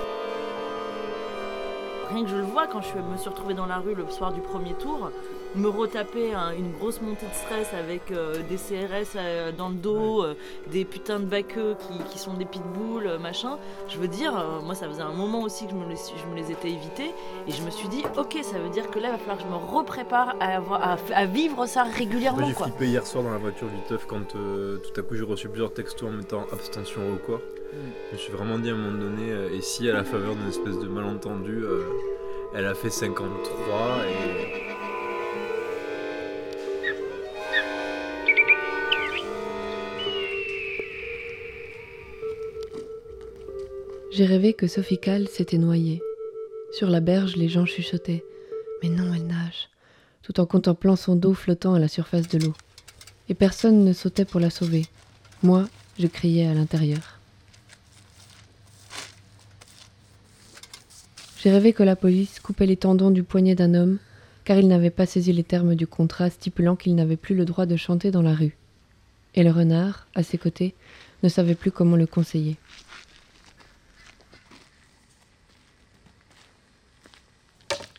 rien 2.18 2.26
que 2.26 2.32
je 2.32 2.36
le 2.38 2.44
vois 2.44 2.66
quand 2.68 2.82
je 2.82 2.98
me 3.00 3.18
suis 3.18 3.30
retrouvée 3.30 3.54
dans 3.54 3.68
la 3.68 3.78
rue 3.78 3.94
le 3.94 4.10
soir 4.10 4.34
du 4.34 4.42
premier 4.42 4.74
tour, 4.74 5.12
me 5.56 5.68
retaper 5.68 6.34
une 6.58 6.72
grosse 6.72 7.02
montée 7.02 7.28
de 7.28 7.34
stress 7.34 7.74
avec 7.74 8.12
euh, 8.12 8.42
des 8.50 8.56
CRS 8.56 9.16
euh, 9.16 9.52
dans 9.52 9.70
le 9.70 9.76
dos, 9.76 10.24
euh, 10.24 10.36
des 10.72 10.84
putains 10.84 11.20
de 11.20 11.26
baqueux 11.26 11.76
qui, 12.10 12.18
sont 12.18 12.34
des 12.34 12.46
pitbulls, 12.46 13.20
machin. 13.20 13.58
Je 13.88 13.98
veux 14.00 14.08
dire, 14.08 14.34
moi 14.64 14.74
ça 14.74 14.88
faisait 14.88 15.04
un 15.04 15.14
moment 15.14 15.44
aussi 15.44 15.66
que 15.66 15.72
je 15.72 15.76
me, 15.76 15.88
les, 15.88 15.96
je 15.96 16.26
me 16.32 16.36
les 16.36 16.52
étais 16.52 16.70
évités 16.70 17.12
et 17.48 17.52
je 17.52 17.62
me 17.62 17.70
suis 17.70 17.88
dit, 17.90 18.04
ok, 18.18 18.40
ça 18.42 18.58
veut 18.58 18.70
dire 18.70 18.90
que 18.90 19.00
là 19.00 19.10
il 19.10 19.12
va 19.12 19.18
falloir 19.20 19.38
que 19.38 19.44
je 19.44 19.48
me 19.48 19.56
reprépare 19.56 20.36
à, 20.40 20.98
à, 21.14 21.26
vivre 21.26 21.68
ça 21.68 21.84
régulièrement. 21.84 22.48
J'ai 22.48 22.54
flippé 22.54 22.88
hier 22.88 23.06
soir 23.06 23.24
dans 23.24 23.32
la 23.32 23.38
voiture 23.38 23.68
du 23.68 23.82
teuf 23.88 24.06
quand 24.08 24.28
tout 24.28 25.00
à 25.00 25.02
coup 25.04 25.16
j'ai 25.16 25.24
reçu 25.24 25.48
plusieurs 25.48 25.74
textos 25.74 26.10
en 26.10 26.14
mettant 26.14 26.46
abstention 26.52 27.02
au 27.14 27.18
quoi. 27.18 27.40
Je 27.74 28.14
me 28.14 28.18
suis 28.18 28.32
vraiment 28.32 28.60
dit 28.60 28.70
à 28.70 28.74
un 28.74 28.78
moment 28.78 28.98
donné, 28.98 29.32
euh, 29.32 29.54
et 29.54 29.62
si 29.62 29.90
à 29.90 29.94
la 29.94 30.04
faveur 30.04 30.36
d'une 30.36 30.50
espèce 30.50 30.80
de 30.80 30.88
malentendu, 30.88 31.64
euh, 31.64 31.84
elle 32.56 32.66
a 32.66 32.74
fait 32.74 32.90
53 32.90 34.06
et. 34.08 34.64
J'ai 44.12 44.26
rêvé 44.26 44.54
que 44.54 44.66
Sophie 44.66 44.98
Cal 44.98 45.28
s'était 45.28 45.60
noyée. 45.60 46.02
Sur 46.72 46.90
la 46.90 47.02
berge, 47.02 47.36
les 47.36 47.50
gens 47.50 47.66
chuchotaient 47.66 48.26
Mais 48.82 48.90
non, 48.90 49.14
elle 49.14 49.28
nage 49.28 49.70
tout 50.28 50.42
en 50.42 50.46
contemplant 50.46 50.98
son 50.98 51.16
dos 51.16 51.34
flottant 51.34 51.74
à 51.74 51.80
la 51.80 51.88
surface 51.88 52.28
de 52.28 52.38
l'eau. 52.38 52.54
Et 53.30 53.34
personne 53.34 53.86
ne 53.86 53.94
sautait 53.94 54.26
pour 54.26 54.42
la 54.42 54.50
sauver. 54.50 54.86
Moi, 55.42 55.70
je 55.98 56.08
criais 56.08 56.48
à 56.48 56.54
l'intérieur. 56.54 57.17
J'ai 61.40 61.52
rêvé 61.52 61.72
que 61.72 61.84
la 61.84 61.96
police 61.96 62.40
coupait 62.40 62.66
les 62.66 62.78
tendons 62.78 63.12
du 63.12 63.22
poignet 63.22 63.54
d'un 63.54 63.76
homme, 63.76 64.00
car 64.44 64.58
il 64.58 64.68
n'avait 64.68 64.90
pas 64.90 65.06
saisi 65.06 65.32
les 65.34 65.44
termes 65.44 65.76
du 65.76 65.86
contrat 65.86 66.30
stipulant 66.30 66.76
qu'il 66.76 66.96
n'avait 66.96 67.16
plus 67.16 67.36
le 67.36 67.46
droit 67.46 67.66
de 67.66 67.76
chanter 67.76 68.10
dans 68.10 68.24
la 68.24 68.34
rue. 68.34 68.58
Et 69.36 69.44
le 69.44 69.52
renard, 69.52 70.08
à 70.16 70.24
ses 70.24 70.40
côtés, 70.40 70.74
ne 71.22 71.30
savait 71.30 71.54
plus 71.54 71.72
comment 71.72 71.96
le 71.96 72.08
conseiller. 72.08 72.56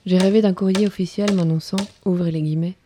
J'ai 0.04 0.18
rêvé 0.18 0.42
d'un 0.42 0.54
courrier 0.54 0.87
officiel 0.87 1.33
m'annonçant, 1.35 1.76
ouvrez 2.07 2.33
les 2.33 2.42
guillemets, 2.42 2.76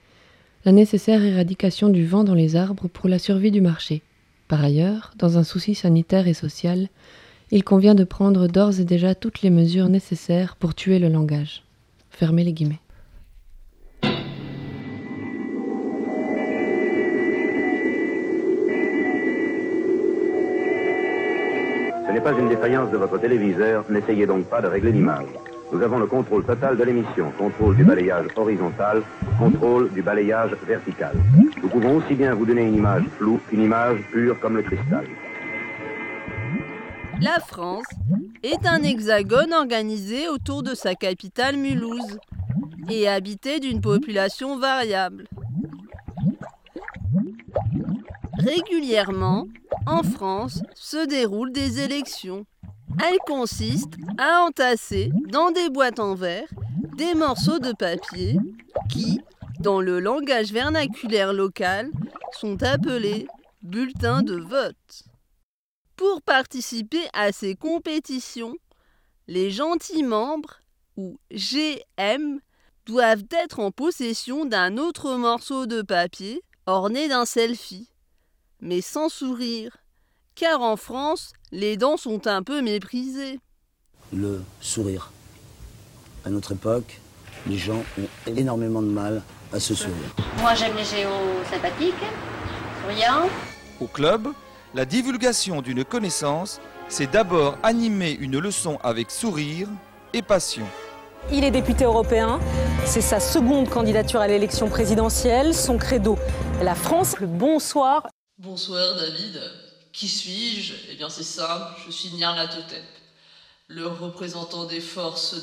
la 0.65 0.73
nécessaire 0.73 1.23
éradication 1.23 1.89
du 1.89 2.05
vent 2.05 2.25
dans 2.25 2.35
les 2.35 2.57
arbres 2.57 2.89
pour 2.89 3.09
la 3.09 3.19
survie 3.19 3.53
du 3.53 3.61
marché. 3.61 4.03
Par 4.49 4.63
ailleurs, 4.63 5.15
dans 5.17 5.39
un 5.39 5.45
souci 5.45 5.75
sanitaire 5.75 6.29
et 6.29 6.35
social, 6.35 6.89
il 7.55 7.63
convient 7.65 7.95
de 7.95 8.05
prendre 8.05 8.49
d'ores 8.49 8.81
et 8.81 8.85
déjà 8.85 9.15
toutes 9.15 9.43
les 9.43 9.51
mesures 9.51 9.91
nécessaires 9.91 10.57
pour 10.57 10.75
tuer 10.75 10.99
le 10.99 11.11
langage. 11.11 11.63
Fermez 12.09 12.45
les 12.45 12.55
guillemets. 12.55 12.81
Ce 22.07 22.13
n'est 22.15 22.23
pas 22.23 22.33
une 22.33 22.49
défaillance 22.49 22.91
de 22.91 22.97
votre 22.97 23.19
téléviseur, 23.19 23.85
n'essayez 23.91 24.25
donc 24.27 24.47
pas 24.47 24.63
de 24.63 24.69
régler 24.69 24.93
l'image. 24.93 25.27
Nous 25.73 25.83
avons 25.83 25.99
le 25.99 26.07
contrôle 26.07 26.45
total 26.45 26.79
de 26.79 26.85
l'émission, 26.85 27.31
contrôle 27.39 27.77
du 27.77 27.85
balayage 27.85 28.29
horizontal, 28.35 29.03
contrôle 29.39 29.91
du 29.93 30.01
balayage 30.01 30.57
vertical. 30.67 31.15
Nous 31.63 31.69
pouvons 31.69 31.97
aussi 31.97 32.15
bien 32.15 32.35
vous 32.35 32.47
donner 32.47 32.63
une 32.63 32.77
image 32.77 33.05
floue 33.19 33.41
qu'une 33.49 33.65
image 33.65 33.99
pure 34.11 34.41
comme 34.41 34.57
le 34.57 34.63
cristal. 34.63 35.05
La 37.23 37.39
France 37.39 37.87
est 38.43 38.67
un 38.67 38.83
hexagone 38.83 39.53
organisé 39.53 40.29
autour 40.29 40.65
de 40.65 40.75
sa 40.75 40.97
capitale 40.97 41.57
Mulhouse 41.57 42.19
et 42.91 43.07
habité 43.07 43.61
d'une 43.61 43.81
population 43.81 44.59
variable. 44.59 45.29
Régulièrement, 48.39 49.47
en 49.87 50.03
France, 50.03 50.65
se 50.75 51.07
déroulent 51.07 51.53
des 51.53 51.79
élections. 51.79 52.45
Elles 53.01 53.21
consistent 53.25 53.99
à 54.19 54.43
entasser 54.43 55.13
dans 55.31 55.53
des 55.53 55.71
boîtes 55.71 56.01
en 56.01 56.17
verre 56.17 56.49
des 56.97 57.15
morceaux 57.15 57.61
de 57.61 57.71
papier 57.71 58.37
qui, 58.91 59.21
dans 59.61 59.81
le 59.81 60.01
langage 60.01 60.53
vernaculaire 60.53 61.33
local, 61.33 61.93
sont 62.33 62.61
appelés 62.65 63.29
bulletins 63.63 64.25
de 64.25 64.35
vote. 64.41 65.12
Pour 65.97 66.23
participer 66.23 67.03
à 67.13 67.33
ces 67.33 67.55
compétitions, 67.55 68.57
les 69.29 69.51
gentils 69.51 70.03
membres, 70.03 70.61
ou 70.97 71.19
GM, 71.31 72.41
doivent 72.87 73.25
être 73.31 73.61
en 73.61 73.71
possession 73.71 74.45
d'un 74.45 74.77
autre 74.77 75.15
morceau 75.15 75.67
de 75.67 75.83
papier 75.83 76.43
orné 76.67 77.09
d'un 77.09 77.25
selfie, 77.25 77.89
mais 78.61 78.81
sans 78.81 79.09
sourire, 79.09 79.77
car 80.35 80.63
en 80.63 80.77
France, 80.77 81.33
les 81.51 81.77
dents 81.77 81.97
sont 81.97 82.27
un 82.27 82.43
peu 82.43 82.63
méprisées. 82.63 83.41
Le 84.13 84.43
sourire. 84.61 85.11
À 86.25 86.31
notre 86.31 86.53
époque, 86.53 87.01
les 87.47 87.59
gens 87.59 87.83
ont 87.99 88.09
énormément 88.27 88.83
de 88.83 88.89
mal 88.89 89.23
à 89.53 89.59
se 89.59 89.75
sourire. 89.75 90.15
Moi, 90.39 90.55
j'aime 90.55 90.77
les 90.77 90.85
géos 90.85 91.45
sympathiques, 91.51 91.95
souriants. 92.83 93.29
Au 93.81 93.87
club, 93.87 94.29
la 94.75 94.85
divulgation 94.85 95.61
d'une 95.61 95.85
connaissance, 95.85 96.61
c'est 96.89 97.11
d'abord 97.11 97.59
animer 97.63 98.13
une 98.13 98.39
leçon 98.39 98.79
avec 98.83 99.11
sourire 99.11 99.69
et 100.13 100.23
passion. 100.23 100.67
Il 101.31 101.45
est 101.45 101.51
député 101.51 101.85
européen, 101.85 102.41
c'est 102.85 103.01
sa 103.01 103.21
seconde 103.21 103.69
candidature 103.69 104.21
à 104.21 104.27
l'élection 104.27 104.69
présidentielle, 104.69 105.55
son 105.55 105.79
credo, 105.79 106.19
la 106.63 106.75
France, 106.75 107.19
le 107.21 107.27
bonsoir. 107.27 108.09
Bonsoir 108.39 108.97
David, 108.97 109.41
qui 109.93 110.09
suis-je? 110.09 110.75
Eh 110.91 110.97
bien 110.97 111.09
c'est 111.09 111.23
ça, 111.23 111.77
je 111.87 111.93
suis 111.93 112.11
Nyarlathotep, 112.11 112.83
le 113.75 113.87
représentant 113.87 114.65
des 114.65 114.81
forces 114.81 115.37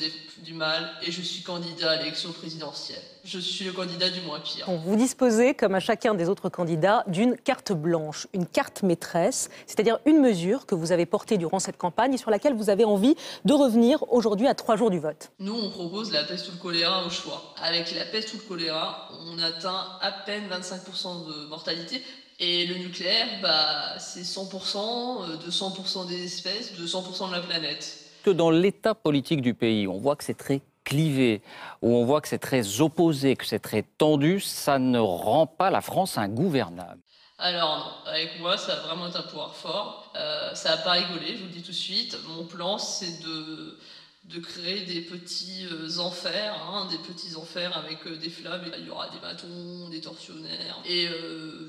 du 0.44 0.54
mal 0.54 0.90
et 1.06 1.12
je 1.12 1.22
suis 1.22 1.42
candidat 1.42 1.92
à 1.92 1.96
l'élection 1.98 2.32
présidentielle. 2.32 3.02
Je 3.24 3.40
suis 3.40 3.66
le 3.66 3.72
candidat 3.72 4.10
du 4.10 4.22
moins 4.22 4.40
pire. 4.40 4.70
Vous 4.70 4.96
disposez, 4.96 5.54
comme 5.54 5.76
à 5.76 5.80
chacun 5.80 6.14
des 6.14 6.30
autres 6.30 6.50
candidats, 6.50 7.04
d'une 7.08 7.36
carte 7.36 7.74
blanche, 7.74 8.28
une 8.34 8.46
carte 8.46 8.84
maîtresse, 8.84 9.50
c'est-à-dire 9.66 10.00
une 10.06 10.20
mesure 10.20 10.66
que 10.66 10.76
vous 10.76 10.92
avez 10.92 11.06
portée 11.06 11.38
durant 11.38 11.60
cette 11.60 11.78
campagne 11.78 12.14
et 12.14 12.18
sur 12.18 12.30
laquelle 12.30 12.54
vous 12.54 12.70
avez 12.70 12.86
envie 12.86 13.16
de 13.46 13.54
revenir 13.54 14.04
aujourd'hui 14.12 14.48
à 14.48 14.54
trois 14.54 14.76
jours 14.76 14.92
du 14.92 15.00
vote. 15.00 15.32
Nous, 15.40 15.54
on 15.54 15.70
propose 15.70 16.12
la 16.12 16.24
peste 16.24 16.50
ou 16.50 16.52
le 16.52 16.58
choléra 16.58 17.06
au 17.06 17.10
choix. 17.10 17.56
Avec 17.62 17.94
la 17.96 18.06
peste 18.06 18.34
ou 18.34 18.38
le 18.38 18.44
choléra, 18.44 19.10
on 19.28 19.40
atteint 19.40 19.86
à 20.02 20.12
peine 20.12 20.44
25% 20.50 21.28
de 21.28 21.48
mortalité, 21.48 22.02
et 22.42 22.66
le 22.68 22.76
nucléaire, 22.76 23.28
bah, 23.42 24.00
c'est 24.00 24.22
100% 24.22 24.78
euh, 24.78 25.38
de 25.38 25.52
100% 25.52 26.08
des 26.08 26.24
espèces, 26.24 26.74
de 26.74 26.88
100% 26.88 27.28
de 27.28 27.34
la 27.34 27.42
planète. 27.42 27.99
Que 28.24 28.32
dans 28.32 28.52
l'état 28.52 28.96
politique 28.96 29.42
du 29.42 29.54
pays, 29.54 29.88
on 29.88 29.98
voit 29.98 30.16
que 30.16 30.24
c'est 30.24 30.38
très 30.38 30.62
clivé, 30.84 31.42
où 31.82 31.96
on 31.96 32.06
voit 32.06 32.20
que 32.20 32.28
c'est 32.28 32.40
très 32.40 32.82
opposé, 32.82 33.36
que 33.36 33.46
c'est 33.46 33.60
très 33.60 33.84
tendu, 33.84 34.40
ça 34.40 34.80
ne 34.80 35.00
rend 35.00 35.46
pas 35.46 35.70
la 35.70 35.82
France 35.82 36.18
ingouvernable. 36.18 37.00
Alors 37.38 38.04
avec 38.06 38.38
moi, 38.40 38.58
ça 38.58 38.76
va 38.76 38.82
vraiment 38.82 39.08
être 39.08 39.18
un 39.18 39.24
pouvoir 39.24 39.56
fort. 39.56 40.12
Euh, 40.18 40.54
ça 40.56 40.76
va 40.76 40.82
pas 40.82 40.92
rigoler, 40.92 41.38
je 41.38 41.42
vous 41.42 41.46
le 41.46 41.54
dis 41.54 41.62
tout 41.62 41.72
de 41.72 41.76
suite. 41.76 42.18
Mon 42.28 42.46
plan, 42.46 42.78
c'est 42.78 43.24
de 43.24 43.78
de 44.26 44.40
créer 44.40 44.82
des 44.82 45.02
petits 45.02 45.66
euh, 45.72 45.98
enfers, 45.98 46.54
hein, 46.70 46.88
des 46.92 47.00
petits 47.00 47.36
enfers 47.36 47.76
avec 47.76 48.06
euh, 48.06 48.18
des 48.18 48.30
flammes. 48.30 48.70
Il 48.78 48.86
y 48.86 48.90
aura 48.90 49.10
des 49.10 49.18
bâtons, 49.20 49.90
des 49.90 50.02
tortionnaires. 50.02 50.78
Et 50.86 51.08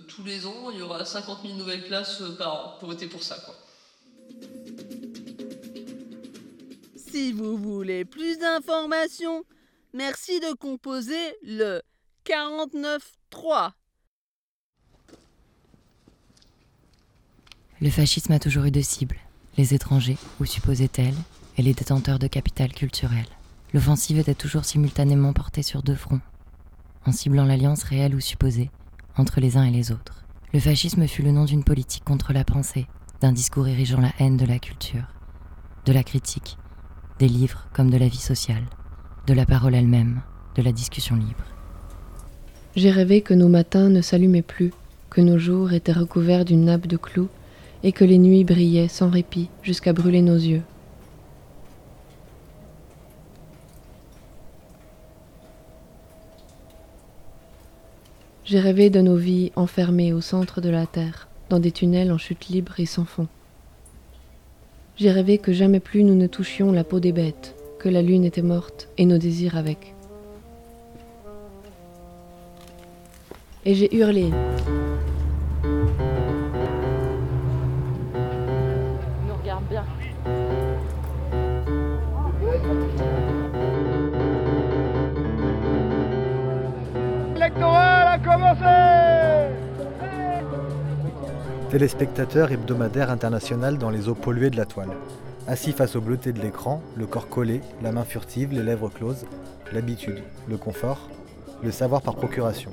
tous 0.08 0.24
les 0.24 0.44
ans, 0.46 0.70
il 0.72 0.80
y 0.80 0.82
aura 0.82 1.04
50 1.04 1.38
000 1.42 1.54
nouvelles 1.54 1.84
classes 1.84 2.22
par 2.36 2.54
an 2.54 2.76
pour 2.80 2.88
voter 2.88 3.06
pour 3.06 3.22
ça. 3.22 3.36
Quoi. 3.46 3.54
Si 7.10 7.32
vous 7.32 7.56
voulez 7.56 8.04
plus 8.04 8.38
d'informations, 8.38 9.42
merci 9.92 10.38
de 10.38 10.54
composer 10.54 11.34
le 11.42 11.82
49.3. 12.24 13.72
Le 17.80 17.90
fascisme 17.90 18.32
a 18.32 18.38
toujours 18.38 18.66
eu 18.66 18.70
de 18.70 18.80
cibles, 18.80 19.16
les 19.56 19.74
étrangers, 19.74 20.18
ou 20.38 20.44
supposait 20.44 20.86
tels 20.86 21.16
et 21.58 21.62
les 21.62 21.74
détenteurs 21.74 22.20
de 22.20 22.28
capital 22.28 22.72
culturel. 22.72 23.26
L'offensive 23.74 24.20
était 24.20 24.34
toujours 24.34 24.64
simultanément 24.64 25.32
portée 25.32 25.64
sur 25.64 25.82
deux 25.82 25.96
fronts, 25.96 26.20
en 27.06 27.12
ciblant 27.12 27.44
l'alliance 27.44 27.82
réelle 27.82 28.14
ou 28.14 28.20
supposée 28.20 28.70
entre 29.16 29.40
les 29.40 29.56
uns 29.56 29.64
et 29.64 29.72
les 29.72 29.90
autres. 29.90 30.24
Le 30.52 30.60
fascisme 30.60 31.08
fut 31.08 31.22
le 31.22 31.32
nom 31.32 31.44
d'une 31.44 31.64
politique 31.64 32.04
contre 32.04 32.32
la 32.32 32.44
pensée, 32.44 32.86
d'un 33.20 33.32
discours 33.32 33.66
érigeant 33.66 34.00
la 34.00 34.12
haine 34.20 34.36
de 34.36 34.46
la 34.46 34.60
culture, 34.60 35.08
de 35.86 35.92
la 35.92 36.04
critique, 36.04 36.56
des 37.20 37.28
livres 37.28 37.66
comme 37.74 37.90
de 37.90 37.98
la 37.98 38.08
vie 38.08 38.16
sociale, 38.16 38.64
de 39.26 39.34
la 39.34 39.44
parole 39.44 39.74
elle-même, 39.74 40.22
de 40.56 40.62
la 40.62 40.72
discussion 40.72 41.16
libre. 41.16 41.44
J'ai 42.76 42.90
rêvé 42.90 43.20
que 43.20 43.34
nos 43.34 43.48
matins 43.48 43.90
ne 43.90 44.00
s'allumaient 44.00 44.40
plus, 44.40 44.72
que 45.10 45.20
nos 45.20 45.38
jours 45.38 45.72
étaient 45.72 45.92
recouverts 45.92 46.46
d'une 46.46 46.64
nappe 46.64 46.86
de 46.86 46.96
clous, 46.96 47.28
et 47.82 47.92
que 47.92 48.04
les 48.04 48.16
nuits 48.16 48.44
brillaient 48.44 48.88
sans 48.88 49.10
répit 49.10 49.50
jusqu'à 49.62 49.92
brûler 49.92 50.22
nos 50.22 50.36
yeux. 50.36 50.62
J'ai 58.44 58.60
rêvé 58.60 58.88
de 58.88 59.02
nos 59.02 59.16
vies 59.16 59.52
enfermées 59.56 60.14
au 60.14 60.22
centre 60.22 60.62
de 60.62 60.70
la 60.70 60.86
Terre, 60.86 61.28
dans 61.50 61.60
des 61.60 61.70
tunnels 61.70 62.12
en 62.12 62.18
chute 62.18 62.48
libre 62.48 62.80
et 62.80 62.86
sans 62.86 63.04
fond. 63.04 63.28
J'ai 64.96 65.10
rêvé 65.10 65.38
que 65.38 65.52
jamais 65.52 65.80
plus 65.80 66.04
nous 66.04 66.14
ne 66.14 66.26
touchions 66.26 66.72
la 66.72 66.84
peau 66.84 67.00
des 67.00 67.12
bêtes, 67.12 67.54
que 67.78 67.88
la 67.88 68.02
lune 68.02 68.24
était 68.24 68.42
morte 68.42 68.88
et 68.98 69.06
nos 69.06 69.18
désirs 69.18 69.56
avec. 69.56 69.94
Et 73.64 73.74
j'ai 73.74 73.94
hurlé. 73.94 74.30
nous 79.26 79.34
regarde 79.42 79.64
bien. 79.68 79.84
Téléspectateur 91.70 92.50
hebdomadaire 92.50 93.12
international 93.12 93.78
dans 93.78 93.90
les 93.90 94.08
eaux 94.08 94.16
polluées 94.16 94.50
de 94.50 94.56
la 94.56 94.66
toile. 94.66 94.90
Assis 95.46 95.70
face 95.70 95.94
au 95.94 96.00
bleuté 96.00 96.32
de 96.32 96.40
l'écran, 96.40 96.82
le 96.96 97.06
corps 97.06 97.28
collé, 97.28 97.60
la 97.80 97.92
main 97.92 98.02
furtive, 98.02 98.52
les 98.52 98.64
lèvres 98.64 98.88
closes, 98.88 99.24
l'habitude, 99.72 100.20
le 100.48 100.56
confort, 100.56 101.08
le 101.62 101.70
savoir 101.70 102.02
par 102.02 102.16
procuration. 102.16 102.72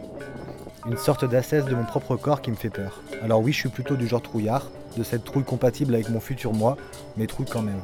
Une 0.88 0.98
sorte 0.98 1.25
d'assesse 1.25 1.66
de 1.66 1.75
mon 1.75 1.84
propre 1.84 2.16
corps 2.16 2.42
qui 2.42 2.50
me 2.50 2.56
fait 2.56 2.72
peur. 2.72 3.04
Alors 3.22 3.39
oui, 3.42 3.54
je 3.54 3.60
suis 3.60 3.70
plutôt 3.70 3.96
du 3.96 4.08
genre 4.08 4.24
trouillard, 4.24 4.72
de 4.98 5.04
cette 5.04 5.25
trouille 5.25 5.44
compatible 5.44 5.94
avec 5.94 6.10
mon 6.10 6.20
futur 6.20 6.54
moi, 6.54 6.75
mais 7.18 7.27
trouille 7.27 7.46
quand 7.46 7.62
même. 7.62 7.82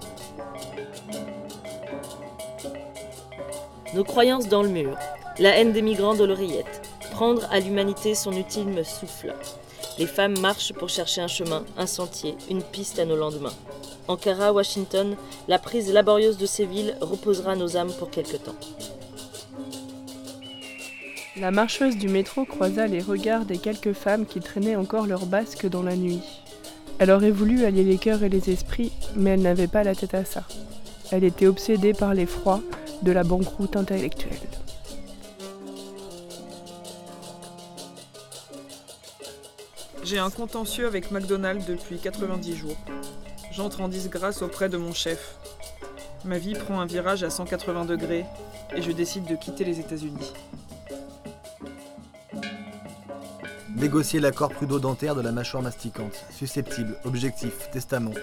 Nos 3.93 4.03
croyances 4.03 4.49
dans 4.49 4.63
le 4.63 4.69
mur, 4.69 4.97
la 5.37 5.55
haine 5.59 5.73
des 5.73 5.83
migrants 5.83 6.15
de 6.15 6.23
l'oreillette, 6.23 6.81
prendre 7.11 7.47
à 7.51 7.59
l'humanité 7.59 8.15
son 8.15 8.31
ultime 8.31 8.83
souffle. 8.83 9.35
Les 9.99 10.07
femmes 10.07 10.39
marchent 10.39 10.73
pour 10.73 10.89
chercher 10.89 11.21
un 11.21 11.27
chemin, 11.27 11.63
un 11.77 11.85
sentier, 11.85 12.35
une 12.49 12.63
piste 12.63 12.97
à 12.97 13.05
nos 13.05 13.15
lendemains. 13.15 13.53
Ankara, 14.07 14.51
Washington, 14.51 15.15
la 15.47 15.59
prise 15.59 15.93
laborieuse 15.93 16.37
de 16.37 16.45
ces 16.45 16.65
villes 16.65 16.95
reposera 16.99 17.55
nos 17.55 17.77
âmes 17.77 17.93
pour 17.99 18.09
quelque 18.09 18.37
temps. 18.37 18.55
La 21.37 21.51
marcheuse 21.51 21.97
du 21.97 22.09
métro 22.09 22.45
croisa 22.45 22.87
les 22.87 23.01
regards 23.01 23.45
des 23.45 23.57
quelques 23.57 23.93
femmes 23.93 24.25
qui 24.25 24.39
traînaient 24.39 24.75
encore 24.75 25.07
leurs 25.07 25.25
basques 25.25 25.67
dans 25.67 25.83
la 25.83 25.95
nuit. 25.95 26.21
Elle 26.99 27.11
aurait 27.11 27.31
voulu 27.31 27.65
allier 27.65 27.83
les 27.83 27.97
cœurs 27.97 28.23
et 28.23 28.29
les 28.29 28.49
esprits, 28.49 28.91
mais 29.15 29.31
elle 29.31 29.41
n'avait 29.41 29.67
pas 29.67 29.83
la 29.83 29.95
tête 29.95 30.13
à 30.13 30.25
ça. 30.25 30.43
Elle 31.11 31.23
était 31.23 31.47
obsédée 31.47 31.93
par 31.93 32.13
l'effroi 32.13 32.61
de 33.03 33.11
la 33.11 33.23
banqueroute 33.23 33.75
intellectuelle. 33.75 34.37
J'ai 40.03 40.19
un 40.19 40.29
contentieux 40.29 40.85
avec 40.85 41.11
McDonald's 41.11 41.65
depuis 41.65 41.97
90 41.97 42.57
jours. 42.57 42.75
j'entre 43.53 43.79
en 43.79 43.87
disgrâce 43.87 44.41
auprès 44.41 44.67
de 44.67 44.75
mon 44.75 44.93
chef. 44.93 45.37
Ma 46.25 46.37
vie 46.37 46.55
prend 46.55 46.81
un 46.81 46.85
virage 46.85 47.23
à 47.23 47.29
180 47.29 47.85
degrés 47.85 48.25
et 48.75 48.81
je 48.81 48.91
décide 48.91 49.25
de 49.25 49.35
quitter 49.35 49.63
les 49.63 49.79
États-Unis. 49.79 50.33
Négocier 53.75 54.19
l'accord 54.19 54.49
prudo-dentaire 54.49 55.15
de 55.15 55.21
la 55.21 55.31
mâchoire 55.31 55.63
masticante. 55.63 56.25
Susceptible, 56.31 56.97
objectif, 57.05 57.69
testament. 57.71 58.13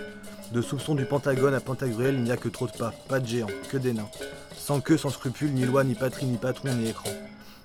De 0.52 0.60
soupçon 0.60 0.94
du 0.94 1.06
Pentagone 1.06 1.54
à 1.54 1.60
Pantagruel, 1.60 2.14
il 2.14 2.24
n'y 2.24 2.32
a 2.32 2.36
que 2.36 2.48
trop 2.48 2.66
de 2.66 2.72
pas, 2.72 2.92
pas 3.08 3.20
de 3.20 3.26
géants, 3.26 3.46
que 3.70 3.78
des 3.78 3.94
nains. 3.94 4.10
Sans 4.54 4.80
queue, 4.80 4.98
sans 4.98 5.10
scrupule, 5.10 5.54
ni 5.54 5.64
loi, 5.64 5.84
ni 5.84 5.94
patrie, 5.94 6.26
ni 6.26 6.36
patron, 6.36 6.74
ni 6.74 6.90
écran. 6.90 7.10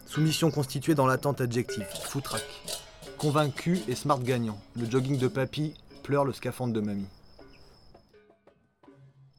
Soumission 0.08 0.52
constituée 0.52 0.96
dans 0.96 1.06
l'attente 1.06 1.42
adjectif, 1.42 1.86
foutraque. 2.04 2.85
Convaincu 3.18 3.80
et 3.88 3.96
smart 3.96 4.20
gagnant. 4.20 4.58
Le 4.80 4.90
jogging 4.90 5.18
de 5.18 5.28
papy 5.28 5.74
pleure 6.04 6.26
le 6.26 6.34
scaphandre 6.34 6.74
de 6.74 6.82
mamie. 6.82 7.08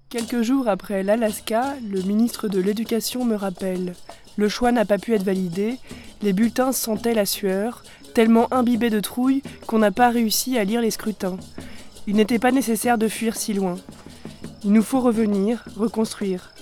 Quelques 0.08 0.42
jours 0.42 0.68
après 0.68 1.02
l'Alaska, 1.02 1.76
le 1.88 2.00
ministre 2.02 2.48
de 2.48 2.58
l'Éducation 2.60 3.24
me 3.24 3.34
rappelle. 3.34 3.94
Le 4.36 4.48
choix 4.48 4.72
n'a 4.72 4.84
pas 4.84 4.98
pu 4.98 5.14
être 5.14 5.24
validé, 5.24 5.78
les 6.22 6.32
bulletins 6.32 6.72
sentaient 6.72 7.14
la 7.14 7.26
sueur, 7.26 7.84
tellement 8.14 8.52
imbibés 8.52 8.90
de 8.90 9.00
trouille 9.00 9.42
qu'on 9.66 9.78
n'a 9.78 9.90
pas 9.90 10.10
réussi 10.10 10.58
à 10.58 10.64
lire 10.64 10.80
les 10.80 10.90
scrutins. 10.90 11.36
Il 12.06 12.16
n'était 12.16 12.38
pas 12.38 12.52
nécessaire 12.52 12.98
de 12.98 13.08
fuir 13.08 13.36
si 13.36 13.52
loin. 13.52 13.76
Il 14.64 14.72
nous 14.72 14.82
faut 14.82 15.00
revenir, 15.00 15.64
reconstruire. 15.76 16.52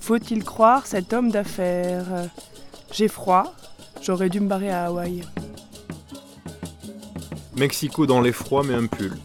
Faut-il 0.00 0.42
croire 0.42 0.86
cet 0.86 1.12
homme 1.12 1.30
d'affaires? 1.30 2.28
J'ai 2.92 3.08
froid, 3.08 3.54
j'aurais 4.02 4.30
dû 4.30 4.40
me 4.40 4.48
barrer 4.48 4.70
à 4.70 4.86
Hawaï. 4.86 5.22
Mexico 7.58 8.06
dans 8.06 8.20
l'effroi 8.20 8.62
mais 8.62 8.74
un 8.74 8.86
pull. 8.86 9.18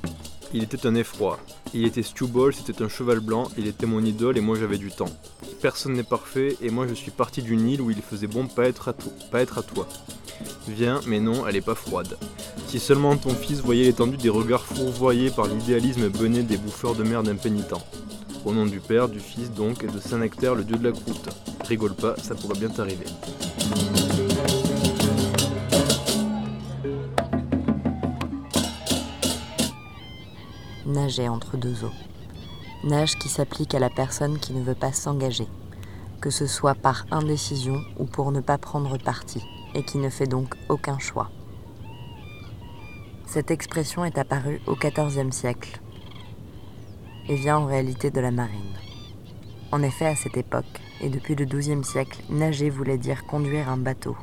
Il 0.55 0.63
était 0.63 0.87
un 0.87 0.95
effroi. 0.95 1.39
Il 1.75 1.85
était 1.85 2.01
Stu 2.01 2.25
Ball, 2.25 2.51
c'était 2.51 2.81
un 2.81 2.89
cheval 2.89 3.19
blanc, 3.19 3.47
il 3.59 3.67
était 3.67 3.85
mon 3.85 4.03
idole 4.03 4.39
et 4.39 4.41
moi 4.41 4.57
j'avais 4.59 4.79
du 4.79 4.89
temps. 4.89 5.09
Personne 5.61 5.93
n'est 5.93 6.01
parfait 6.01 6.57
et 6.59 6.71
moi 6.71 6.87
je 6.87 6.95
suis 6.95 7.11
parti 7.11 7.43
d'une 7.43 7.69
île 7.69 7.81
où 7.81 7.91
il 7.91 8.01
faisait 8.01 8.25
bon 8.25 8.47
pas 8.47 8.65
être 8.65 8.89
à, 8.89 8.93
pas 9.29 9.41
être 9.41 9.59
à 9.59 9.61
toi. 9.61 9.87
Viens, 10.67 10.99
mais 11.05 11.19
non, 11.19 11.45
elle 11.47 11.57
est 11.57 11.61
pas 11.61 11.75
froide. 11.75 12.17
Si 12.67 12.79
seulement 12.79 13.15
ton 13.17 13.35
fils 13.35 13.59
voyait 13.59 13.83
l'étendue 13.83 14.17
des 14.17 14.29
regards 14.29 14.65
fourvoyés 14.65 15.29
par 15.29 15.45
l'idéalisme 15.45 16.09
bené 16.09 16.41
des 16.41 16.57
bouffeurs 16.57 16.95
de 16.95 17.03
merde 17.03 17.29
impénitents. 17.29 17.85
Au 18.45 18.51
nom 18.51 18.65
du 18.65 18.79
Père, 18.79 19.09
du 19.09 19.19
Fils 19.19 19.51
donc, 19.51 19.83
et 19.83 19.87
de 19.87 19.99
Saint-Nectaire, 19.99 20.55
le 20.55 20.63
dieu 20.63 20.77
de 20.77 20.83
la 20.83 20.91
croûte. 20.91 21.29
Rigole 21.65 21.93
pas, 21.93 22.15
ça 22.17 22.33
pourrait 22.33 22.59
bien 22.59 22.69
t'arriver. 22.69 23.05
Nager 31.03 31.27
entre 31.27 31.57
deux 31.57 31.83
eaux. 31.83 31.91
Nage 32.85 33.19
qui 33.19 33.27
s'applique 33.27 33.75
à 33.75 33.79
la 33.79 33.89
personne 33.89 34.39
qui 34.39 34.53
ne 34.53 34.63
veut 34.63 34.73
pas 34.73 34.93
s'engager, 34.93 35.49
que 36.21 36.29
ce 36.29 36.47
soit 36.47 36.75
par 36.75 37.05
indécision 37.11 37.81
ou 37.97 38.05
pour 38.05 38.31
ne 38.31 38.39
pas 38.39 38.57
prendre 38.57 38.97
parti, 38.97 39.43
et 39.75 39.83
qui 39.83 39.97
ne 39.97 40.09
fait 40.09 40.27
donc 40.27 40.55
aucun 40.69 40.97
choix. 40.99 41.29
Cette 43.25 43.51
expression 43.51 44.05
est 44.05 44.17
apparue 44.17 44.61
au 44.65 44.77
XIVe 44.77 45.31
siècle 45.31 45.81
et 47.27 47.35
vient 47.35 47.57
en 47.57 47.65
réalité 47.65 48.09
de 48.09 48.21
la 48.21 48.31
marine. 48.31 48.77
En 49.73 49.83
effet, 49.83 50.05
à 50.05 50.15
cette 50.15 50.37
époque, 50.37 50.79
et 51.01 51.09
depuis 51.09 51.35
le 51.35 51.43
XIIe 51.43 51.83
siècle, 51.83 52.23
nager 52.29 52.69
voulait 52.69 52.97
dire 52.97 53.25
conduire 53.25 53.67
un 53.67 53.75
bateau. 53.77 54.15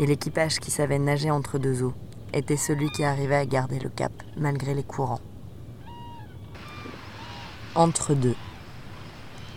Et 0.00 0.04
l'équipage 0.04 0.58
qui 0.58 0.70
savait 0.70 0.98
nager 0.98 1.30
entre 1.30 1.58
deux 1.58 1.82
eaux 1.82 1.94
était 2.34 2.56
celui 2.56 2.90
qui 2.90 3.04
arrivait 3.04 3.36
à 3.36 3.46
garder 3.46 3.78
le 3.78 3.88
cap 3.88 4.12
malgré 4.36 4.74
les 4.74 4.82
courants. 4.82 5.20
Entre 7.74 8.14
deux, 8.14 8.36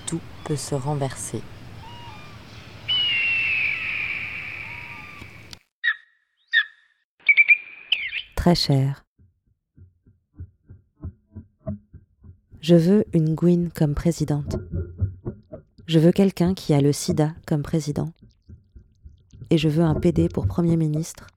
tout 0.06 0.22
peut 0.44 0.56
se 0.56 0.76
renverser. 0.76 1.42
Très 8.36 8.56
cher. 8.56 9.04
Je 12.62 12.76
veux 12.76 13.06
une 13.14 13.36
Gwyn 13.36 13.70
comme 13.70 13.94
présidente. 13.94 14.58
Je 15.86 16.00
veux 16.00 16.12
quelqu'un 16.12 16.54
qui 16.54 16.74
a 16.74 16.82
le 16.82 16.92
sida 16.92 17.34
comme 17.46 17.62
président. 17.62 18.12
Et 19.50 19.58
je 19.58 19.70
veux 19.70 19.84
un 19.84 19.96
PD 19.96 20.28
pour 20.28 20.48
Premier 20.48 20.76
ministre. 20.76 21.28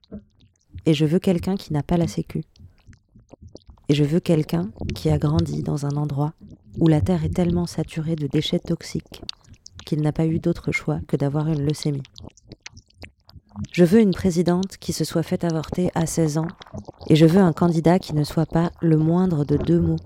Et 0.85 0.93
je 0.93 1.05
veux 1.05 1.19
quelqu'un 1.19 1.55
qui 1.55 1.73
n'a 1.73 1.83
pas 1.83 1.97
la 1.97 2.07
sécu. 2.07 2.43
Et 3.89 3.93
je 3.93 4.03
veux 4.03 4.19
quelqu'un 4.19 4.69
qui 4.95 5.09
a 5.09 5.17
grandi 5.17 5.63
dans 5.63 5.85
un 5.85 5.97
endroit 5.97 6.33
où 6.79 6.87
la 6.87 7.01
terre 7.01 7.23
est 7.25 7.33
tellement 7.35 7.65
saturée 7.65 8.15
de 8.15 8.27
déchets 8.27 8.59
toxiques 8.59 9.21
qu'il 9.85 10.01
n'a 10.01 10.11
pas 10.11 10.25
eu 10.25 10.39
d'autre 10.39 10.71
choix 10.71 10.99
que 11.07 11.17
d'avoir 11.17 11.47
une 11.47 11.65
leucémie. 11.65 12.03
Je 13.73 13.83
veux 13.83 13.99
une 13.99 14.13
présidente 14.13 14.77
qui 14.77 14.93
se 14.93 15.03
soit 15.03 15.23
faite 15.23 15.43
avorter 15.43 15.91
à 15.93 16.05
16 16.05 16.37
ans, 16.37 16.47
et 17.09 17.15
je 17.15 17.25
veux 17.25 17.41
un 17.41 17.51
candidat 17.51 17.99
qui 17.99 18.15
ne 18.15 18.23
soit 18.23 18.45
pas 18.45 18.71
le 18.81 18.97
moindre 18.97 19.43
de 19.43 19.57
deux 19.57 19.79
mots, 19.79 19.99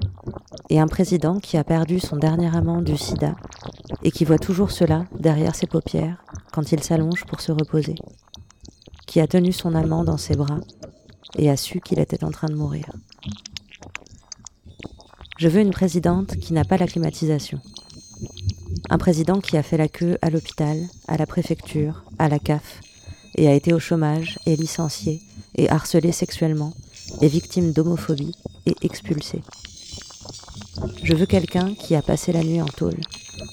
et 0.69 0.79
un 0.79 0.87
président 0.87 1.39
qui 1.39 1.55
a 1.55 1.63
perdu 1.63 1.99
son 1.99 2.17
dernier 2.17 2.55
amant 2.55 2.81
du 2.81 2.97
sida, 2.97 3.35
et 4.03 4.11
qui 4.11 4.25
voit 4.25 4.39
toujours 4.39 4.71
cela 4.71 5.05
derrière 5.19 5.55
ses 5.55 5.67
paupières 5.67 6.23
quand 6.51 6.71
il 6.71 6.81
s'allonge 6.81 7.25
pour 7.25 7.41
se 7.41 7.51
reposer, 7.51 7.95
qui 9.15 9.21
a 9.21 9.27
tenu 9.27 9.53
son 9.53 9.75
amant 9.75 10.03
dans 10.03 10.17
ses 10.17 10.35
bras 10.35 10.59
et 11.37 11.49
a 11.49 11.55
su 11.55 11.79
qu'il 11.79 11.99
était 11.99 12.25
en 12.25 12.31
train 12.31 12.49
de 12.49 12.53
mourir. 12.53 12.91
Je 15.37 15.47
veux 15.47 15.61
une 15.61 15.71
présidente 15.71 16.35
qui 16.35 16.51
n'a 16.51 16.65
pas 16.65 16.75
la 16.75 16.85
climatisation. 16.85 17.61
Un 18.89 18.97
président 18.97 19.39
qui 19.39 19.55
a 19.55 19.63
fait 19.63 19.77
la 19.77 19.87
queue 19.87 20.17
à 20.21 20.29
l'hôpital, 20.29 20.81
à 21.07 21.15
la 21.15 21.25
préfecture, 21.25 22.03
à 22.19 22.27
la 22.27 22.39
CAF, 22.39 22.81
et 23.35 23.47
a 23.47 23.53
été 23.53 23.71
au 23.71 23.79
chômage 23.79 24.37
et 24.45 24.57
licencié 24.57 25.21
et 25.55 25.69
harcelé 25.69 26.11
sexuellement 26.11 26.73
et 27.21 27.29
victime 27.29 27.71
d'homophobie 27.71 28.35
et 28.65 28.75
expulsé. 28.81 29.41
Je 31.03 31.13
veux 31.13 31.25
quelqu'un 31.25 31.73
qui 31.73 31.95
a 31.95 32.01
passé 32.01 32.33
la 32.33 32.43
nuit 32.43 32.61
en 32.61 32.65
tôle 32.65 32.99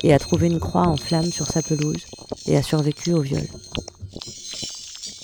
et 0.02 0.12
a 0.12 0.18
trouvé 0.18 0.48
une 0.48 0.58
croix 0.58 0.88
en 0.88 0.96
flamme 0.96 1.30
sur 1.30 1.46
sa 1.46 1.62
pelouse 1.62 2.04
et 2.46 2.56
a 2.56 2.64
survécu 2.64 3.12
au 3.12 3.20
viol. 3.20 3.46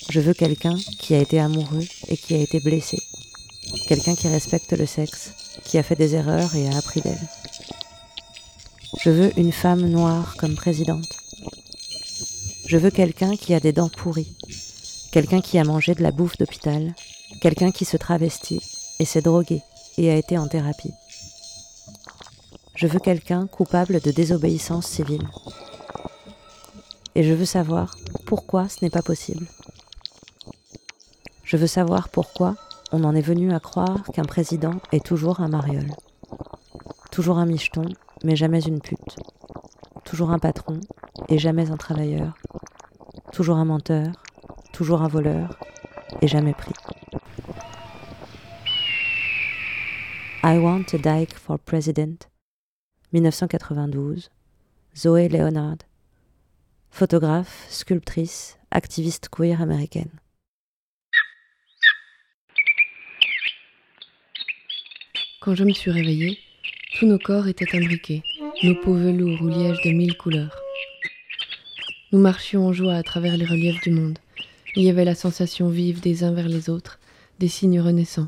Je 0.09 0.19
veux 0.19 0.33
quelqu'un 0.33 0.75
qui 0.99 1.13
a 1.13 1.19
été 1.19 1.39
amoureux 1.39 1.85
et 2.07 2.17
qui 2.17 2.33
a 2.33 2.39
été 2.39 2.59
blessé. 2.59 2.97
Quelqu'un 3.87 4.15
qui 4.15 4.27
respecte 4.27 4.73
le 4.73 4.87
sexe, 4.87 5.31
qui 5.65 5.77
a 5.77 5.83
fait 5.83 5.95
des 5.95 6.15
erreurs 6.15 6.55
et 6.55 6.67
a 6.67 6.77
appris 6.77 7.01
d'elle. 7.01 7.29
Je 9.01 9.11
veux 9.11 9.31
une 9.39 9.51
femme 9.51 9.87
noire 9.87 10.35
comme 10.37 10.55
présidente. 10.55 11.07
Je 12.65 12.77
veux 12.77 12.89
quelqu'un 12.89 13.35
qui 13.35 13.53
a 13.53 13.59
des 13.59 13.71
dents 13.71 13.89
pourries, 13.89 14.35
quelqu'un 15.11 15.41
qui 15.41 15.59
a 15.59 15.63
mangé 15.63 15.93
de 15.93 16.01
la 16.01 16.11
bouffe 16.11 16.37
d'hôpital, 16.37 16.95
quelqu'un 17.39 17.71
qui 17.71 17.85
se 17.85 17.97
travestit 17.97 18.61
et 18.99 19.05
s'est 19.05 19.21
drogué 19.21 19.61
et 19.99 20.09
a 20.09 20.15
été 20.15 20.39
en 20.39 20.47
thérapie. 20.47 20.93
Je 22.75 22.87
veux 22.87 22.99
quelqu'un 22.99 23.45
coupable 23.45 23.99
de 24.01 24.09
désobéissance 24.09 24.87
civile. 24.87 25.27
Et 27.13 27.23
je 27.23 27.33
veux 27.33 27.45
savoir 27.45 27.95
pourquoi 28.25 28.69
ce 28.69 28.77
n'est 28.81 28.89
pas 28.89 29.01
possible. 29.01 29.45
Je 31.49 31.57
veux 31.57 31.65
savoir 31.65 32.09
pourquoi 32.09 32.53
on 32.91 33.03
en 33.03 33.15
est 33.15 33.21
venu 33.21 33.51
à 33.51 33.59
croire 33.59 34.03
qu'un 34.13 34.23
président 34.23 34.75
est 34.91 35.03
toujours 35.03 35.39
un 35.39 35.47
mariole. 35.47 35.89
Toujours 37.09 37.39
un 37.39 37.47
micheton, 37.47 37.85
mais 38.23 38.35
jamais 38.35 38.61
une 38.61 38.79
pute. 38.79 39.17
Toujours 40.05 40.29
un 40.29 40.37
patron, 40.37 40.79
et 41.27 41.39
jamais 41.39 41.71
un 41.71 41.77
travailleur. 41.77 42.37
Toujours 43.33 43.57
un 43.57 43.65
menteur, 43.65 44.11
toujours 44.73 45.01
un 45.01 45.07
voleur, 45.07 45.57
et 46.21 46.27
jamais 46.27 46.53
pris. 46.53 46.75
I 50.43 50.59
Want 50.59 50.93
a 50.93 50.97
Dyke 50.99 51.33
for 51.33 51.57
President, 51.57 52.29
1992, 53.11 54.29
Zoé 54.95 55.27
Leonard, 55.29 55.77
photographe, 56.91 57.65
sculptrice, 57.71 58.59
activiste 58.69 59.29
queer 59.29 59.59
américaine. 59.63 60.11
Quand 65.41 65.55
je 65.55 65.63
me 65.63 65.71
suis 65.71 65.89
réveillée, 65.89 66.37
tous 66.99 67.05
nos 67.05 67.17
corps 67.17 67.47
étaient 67.47 67.73
imbriqués, 67.73 68.23
nos 68.61 68.75
peaux 68.75 68.93
velours 68.93 69.41
ou 69.41 69.47
lièges 69.47 69.81
de 69.85 69.91
mille 69.91 70.17
couleurs. 70.17 70.59
Nous 72.11 72.19
marchions 72.19 72.67
en 72.67 72.73
joie 72.73 72.95
à 72.95 73.03
travers 73.03 73.37
les 73.37 73.45
reliefs 73.45 73.81
du 73.81 73.91
monde. 73.91 74.19
Il 74.75 74.83
y 74.83 74.89
avait 74.89 75.05
la 75.05 75.15
sensation 75.15 75.69
vive 75.69 76.01
des 76.01 76.25
uns 76.25 76.33
vers 76.33 76.49
les 76.49 76.69
autres, 76.69 76.99
des 77.39 77.47
signes 77.47 77.79
renaissants. 77.79 78.27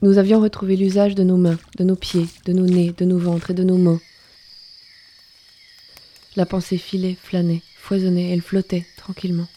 Nous 0.00 0.16
avions 0.16 0.40
retrouvé 0.40 0.76
l'usage 0.76 1.14
de 1.14 1.24
nos 1.24 1.36
mains, 1.36 1.58
de 1.76 1.84
nos 1.84 1.96
pieds, 1.96 2.28
de 2.46 2.54
nos 2.54 2.66
nez, 2.66 2.92
de 2.96 3.04
nos 3.04 3.18
ventres 3.18 3.50
et 3.50 3.54
de 3.54 3.64
nos 3.64 3.76
mains. 3.76 4.00
La 6.34 6.46
pensée 6.46 6.78
filait, 6.78 7.18
flânait, 7.22 7.62
foisonnait, 7.76 8.30
elle 8.30 8.40
flottait 8.40 8.86
tranquillement. 8.96 9.48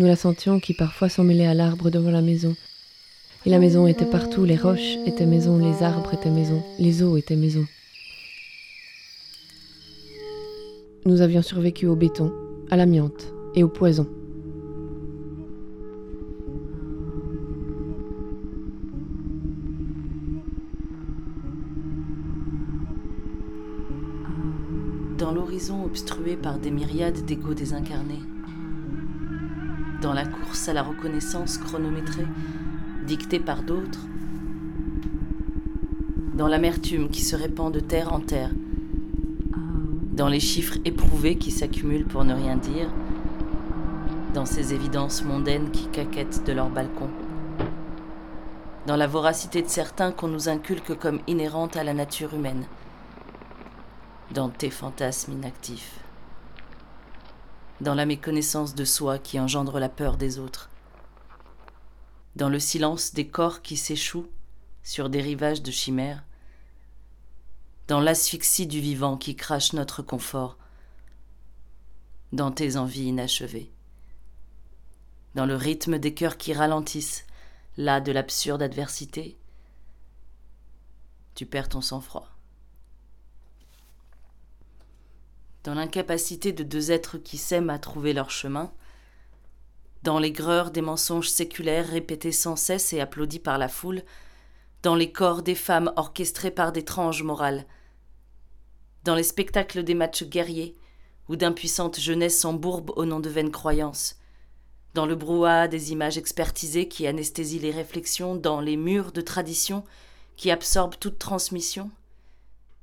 Nous 0.00 0.06
la 0.06 0.16
sentions 0.16 0.60
qui 0.60 0.72
parfois 0.72 1.10
s'emmêlait 1.10 1.46
à 1.46 1.52
l'arbre 1.52 1.90
devant 1.90 2.10
la 2.10 2.22
maison. 2.22 2.56
Et 3.44 3.50
la 3.50 3.58
maison 3.58 3.86
était 3.86 4.06
partout, 4.06 4.46
les 4.46 4.56
roches 4.56 4.96
étaient 5.04 5.26
maison, 5.26 5.58
les 5.58 5.82
arbres 5.82 6.14
étaient 6.14 6.30
maison, 6.30 6.62
les 6.78 7.02
eaux 7.02 7.18
étaient 7.18 7.36
maison. 7.36 7.66
Nous 11.04 11.20
avions 11.20 11.42
survécu 11.42 11.86
au 11.86 11.96
béton, 11.96 12.32
à 12.70 12.76
l'amiante 12.76 13.30
et 13.54 13.62
au 13.62 13.68
poison. 13.68 14.06
Dans 25.18 25.32
l'horizon 25.32 25.84
obstrué 25.84 26.36
par 26.36 26.58
des 26.58 26.70
myriades 26.70 27.26
d'échos 27.26 27.52
désincarnés, 27.52 28.22
dans 30.00 30.12
la 30.14 30.24
course 30.24 30.68
à 30.68 30.72
la 30.72 30.82
reconnaissance 30.82 31.58
chronométrée, 31.58 32.26
dictée 33.06 33.40
par 33.40 33.62
d'autres, 33.62 34.06
dans 36.34 36.48
l'amertume 36.48 37.10
qui 37.10 37.20
se 37.20 37.36
répand 37.36 37.72
de 37.72 37.80
terre 37.80 38.12
en 38.12 38.20
terre, 38.20 38.50
dans 40.12 40.28
les 40.28 40.40
chiffres 40.40 40.78
éprouvés 40.84 41.36
qui 41.36 41.50
s'accumulent 41.50 42.06
pour 42.06 42.24
ne 42.24 42.34
rien 42.34 42.56
dire, 42.56 42.88
dans 44.32 44.46
ces 44.46 44.72
évidences 44.72 45.24
mondaines 45.24 45.70
qui 45.70 45.86
caquettent 45.88 46.44
de 46.46 46.52
leur 46.52 46.70
balcon, 46.70 47.08
dans 48.86 48.96
la 48.96 49.06
voracité 49.06 49.60
de 49.60 49.68
certains 49.68 50.12
qu'on 50.12 50.28
nous 50.28 50.48
inculque 50.48 50.98
comme 50.98 51.20
inhérente 51.26 51.76
à 51.76 51.84
la 51.84 51.94
nature 51.94 52.34
humaine, 52.34 52.64
dans 54.32 54.48
tes 54.48 54.70
fantasmes 54.70 55.32
inactifs, 55.32 56.00
dans 57.80 57.94
la 57.94 58.06
méconnaissance 58.06 58.74
de 58.74 58.84
soi 58.84 59.18
qui 59.18 59.40
engendre 59.40 59.78
la 59.78 59.88
peur 59.88 60.16
des 60.16 60.38
autres, 60.38 60.70
dans 62.36 62.48
le 62.48 62.58
silence 62.58 63.14
des 63.14 63.26
corps 63.26 63.62
qui 63.62 63.76
s'échouent 63.76 64.28
sur 64.82 65.08
des 65.08 65.20
rivages 65.20 65.62
de 65.62 65.70
chimères, 65.70 66.24
dans 67.88 68.00
l'asphyxie 68.00 68.66
du 68.66 68.80
vivant 68.80 69.16
qui 69.16 69.34
crache 69.34 69.72
notre 69.72 70.02
confort, 70.02 70.58
dans 72.32 72.52
tes 72.52 72.76
envies 72.76 73.06
inachevées, 73.06 73.72
dans 75.34 75.46
le 75.46 75.56
rythme 75.56 75.98
des 75.98 76.14
cœurs 76.14 76.36
qui 76.36 76.52
ralentissent, 76.52 77.24
là 77.76 78.00
de 78.00 78.12
l'absurde 78.12 78.62
adversité, 78.62 79.38
tu 81.34 81.46
perds 81.46 81.70
ton 81.70 81.80
sang-froid. 81.80 82.28
Dans 85.62 85.74
l'incapacité 85.74 86.52
de 86.52 86.62
deux 86.62 86.90
êtres 86.90 87.18
qui 87.18 87.36
s'aiment 87.36 87.70
à 87.70 87.78
trouver 87.78 88.12
leur 88.12 88.30
chemin, 88.30 88.72
dans 90.02 90.18
l'aigreur 90.18 90.70
des 90.70 90.80
mensonges 90.80 91.28
séculaires 91.28 91.86
répétés 91.86 92.32
sans 92.32 92.56
cesse 92.56 92.94
et 92.94 93.00
applaudis 93.00 93.38
par 93.38 93.58
la 93.58 93.68
foule, 93.68 94.02
dans 94.82 94.94
les 94.94 95.12
corps 95.12 95.42
des 95.42 95.54
femmes 95.54 95.92
orchestrés 95.96 96.50
par 96.50 96.72
d'étranges 96.72 97.22
morales, 97.22 97.66
dans 99.04 99.14
les 99.14 99.22
spectacles 99.22 99.84
des 99.84 99.94
matchs 99.94 100.24
guerriers, 100.24 100.76
où 101.28 101.36
d'impuissantes 101.36 102.00
jeunesses 102.00 102.40
s'embourbent 102.40 102.92
au 102.96 103.04
nom 103.04 103.20
de 103.20 103.28
vaines 103.28 103.52
croyances, 103.52 104.16
dans 104.94 105.04
le 105.04 105.14
brouhaha 105.14 105.68
des 105.68 105.92
images 105.92 106.16
expertisées 106.16 106.88
qui 106.88 107.06
anesthésient 107.06 107.60
les 107.60 107.70
réflexions, 107.70 108.34
dans 108.34 108.60
les 108.60 108.76
murs 108.76 109.12
de 109.12 109.20
tradition 109.20 109.84
qui 110.36 110.50
absorbent 110.50 110.98
toute 110.98 111.18
transmission, 111.18 111.90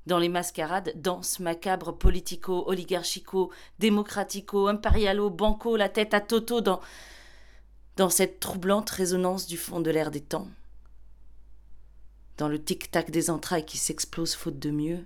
dans 0.07 0.19
les 0.19 0.29
mascarades, 0.29 0.93
danses 0.95 1.39
macabres, 1.39 1.97
politico, 1.97 2.63
oligarchico, 2.65 3.51
démocratico, 3.77 4.67
impérialo, 4.67 5.29
banco, 5.29 5.75
la 5.75 5.89
tête 5.89 6.13
à 6.13 6.21
Toto, 6.21 6.61
dans, 6.61 8.09
cette 8.09 8.39
troublante 8.39 8.89
résonance 8.89 9.47
du 9.47 9.57
fond 9.57 9.81
de 9.81 9.91
l'air 9.91 10.09
des 10.09 10.21
temps, 10.21 10.47
dans 12.37 12.47
le 12.47 12.63
tic-tac 12.63 13.11
des 13.11 13.29
entrailles 13.29 13.65
qui 13.65 13.77
s'explosent 13.77 14.35
faute 14.35 14.59
de 14.59 14.71
mieux, 14.71 15.05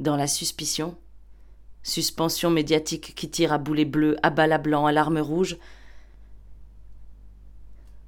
dans 0.00 0.16
la 0.16 0.26
suspicion, 0.26 0.98
suspension 1.84 2.50
médiatique 2.50 3.14
qui 3.14 3.30
tire 3.30 3.52
à 3.52 3.58
boulet 3.58 3.84
bleu, 3.84 4.16
à 4.24 4.30
bas 4.30 4.58
blanc, 4.58 4.86
à 4.86 4.92
l'arme 4.92 5.18
rouge, 5.18 5.58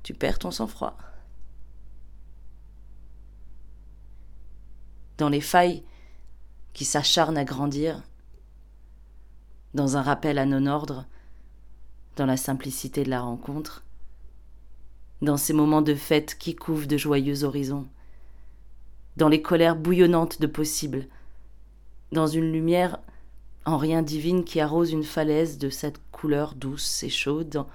tu 0.02 0.12
perds 0.12 0.40
ton 0.40 0.50
sang-froid. 0.50 0.96
Dans 5.18 5.28
les 5.28 5.40
failles 5.40 5.82
qui 6.72 6.84
s'acharnent 6.84 7.38
à 7.38 7.44
grandir, 7.44 8.02
dans 9.74 9.96
un 9.96 10.02
rappel 10.02 10.38
à 10.38 10.46
non-ordre, 10.46 11.06
dans 12.16 12.26
la 12.26 12.36
simplicité 12.36 13.04
de 13.04 13.10
la 13.10 13.20
rencontre, 13.20 13.84
dans 15.22 15.36
ces 15.36 15.52
moments 15.52 15.82
de 15.82 15.94
fête 15.94 16.36
qui 16.38 16.54
couvent 16.54 16.86
de 16.86 16.96
joyeux 16.96 17.44
horizons, 17.44 17.86
dans 19.16 19.28
les 19.28 19.40
colères 19.40 19.76
bouillonnantes 19.76 20.40
de 20.40 20.46
possibles, 20.46 21.06
dans 22.12 22.26
une 22.26 22.52
lumière 22.52 22.98
en 23.64 23.78
rien 23.78 24.02
divine 24.02 24.44
qui 24.44 24.60
arrose 24.60 24.92
une 24.92 25.02
falaise 25.02 25.58
de 25.58 25.70
cette 25.70 25.98
couleur 26.12 26.54
douce 26.54 27.02
et 27.02 27.08
chaude, 27.08 27.48
dans, 27.48 27.68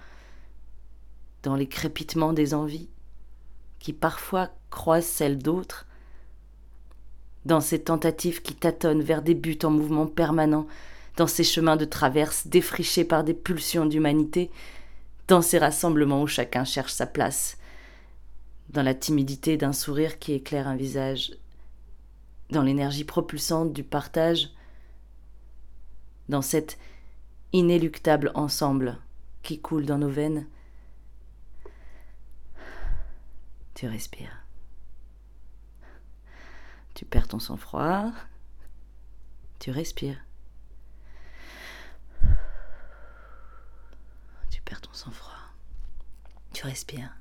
dans 1.44 1.56
les 1.56 1.68
crépitements 1.68 2.34
des 2.34 2.54
envies, 2.54 2.90
qui 3.80 3.94
parfois 3.94 4.52
croisent 4.70 5.06
celles 5.06 5.40
d'autres, 5.40 5.88
dans 7.46 7.62
ces 7.62 7.82
tentatives 7.82 8.42
qui 8.42 8.56
tâtonnent 8.56 9.02
vers 9.02 9.22
des 9.22 9.34
buts 9.34 9.60
en 9.64 9.72
mouvement 9.72 10.08
permanent, 10.08 10.68
dans 11.18 11.28
ces 11.28 11.44
chemins 11.44 11.76
de 11.76 11.86
traverse 11.86 12.48
défrichés 12.48 13.04
par 13.04 13.24
des 13.24 13.34
pulsions 13.34 13.86
d'humanité, 13.86 14.52
dans 15.28 15.42
ces 15.42 15.58
rassemblements 15.58 16.22
où 16.22 16.28
chacun 16.28 16.64
cherche 16.64 16.94
sa 16.94 17.06
place, 17.06 17.58
dans 18.70 18.84
la 18.84 18.94
timidité 18.94 19.58
d'un 19.58 19.74
sourire 19.74 20.20
qui 20.20 20.34
éclaire 20.34 20.68
un 20.68 20.76
visage, 20.76 21.32
dans 22.50 22.64
l'énergie 22.64 23.04
propulsante 23.04 23.74
du 23.74 23.84
partage, 23.84 24.50
dans 26.30 26.42
cet 26.42 26.78
inéluctable 27.54 28.32
ensemble 28.36 28.98
qui 29.44 29.60
coule 29.60 29.86
dans 29.86 29.98
nos 29.98 30.10
veines, 30.10 30.46
tu 33.74 33.88
respires. 33.88 34.41
Tu 37.02 37.06
perds 37.06 37.30
ton 37.30 37.40
sang-froid, 37.40 38.12
tu 39.58 39.72
respires. 39.72 40.24
Tu 44.52 44.62
perds 44.62 44.82
ton 44.82 44.94
sang-froid, 44.94 45.34
tu 46.54 46.64
respires. 46.64 47.16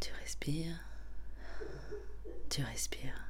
Tu 0.00 0.10
respires 0.20 0.80
tu 2.48 2.64
respires. 2.64 3.29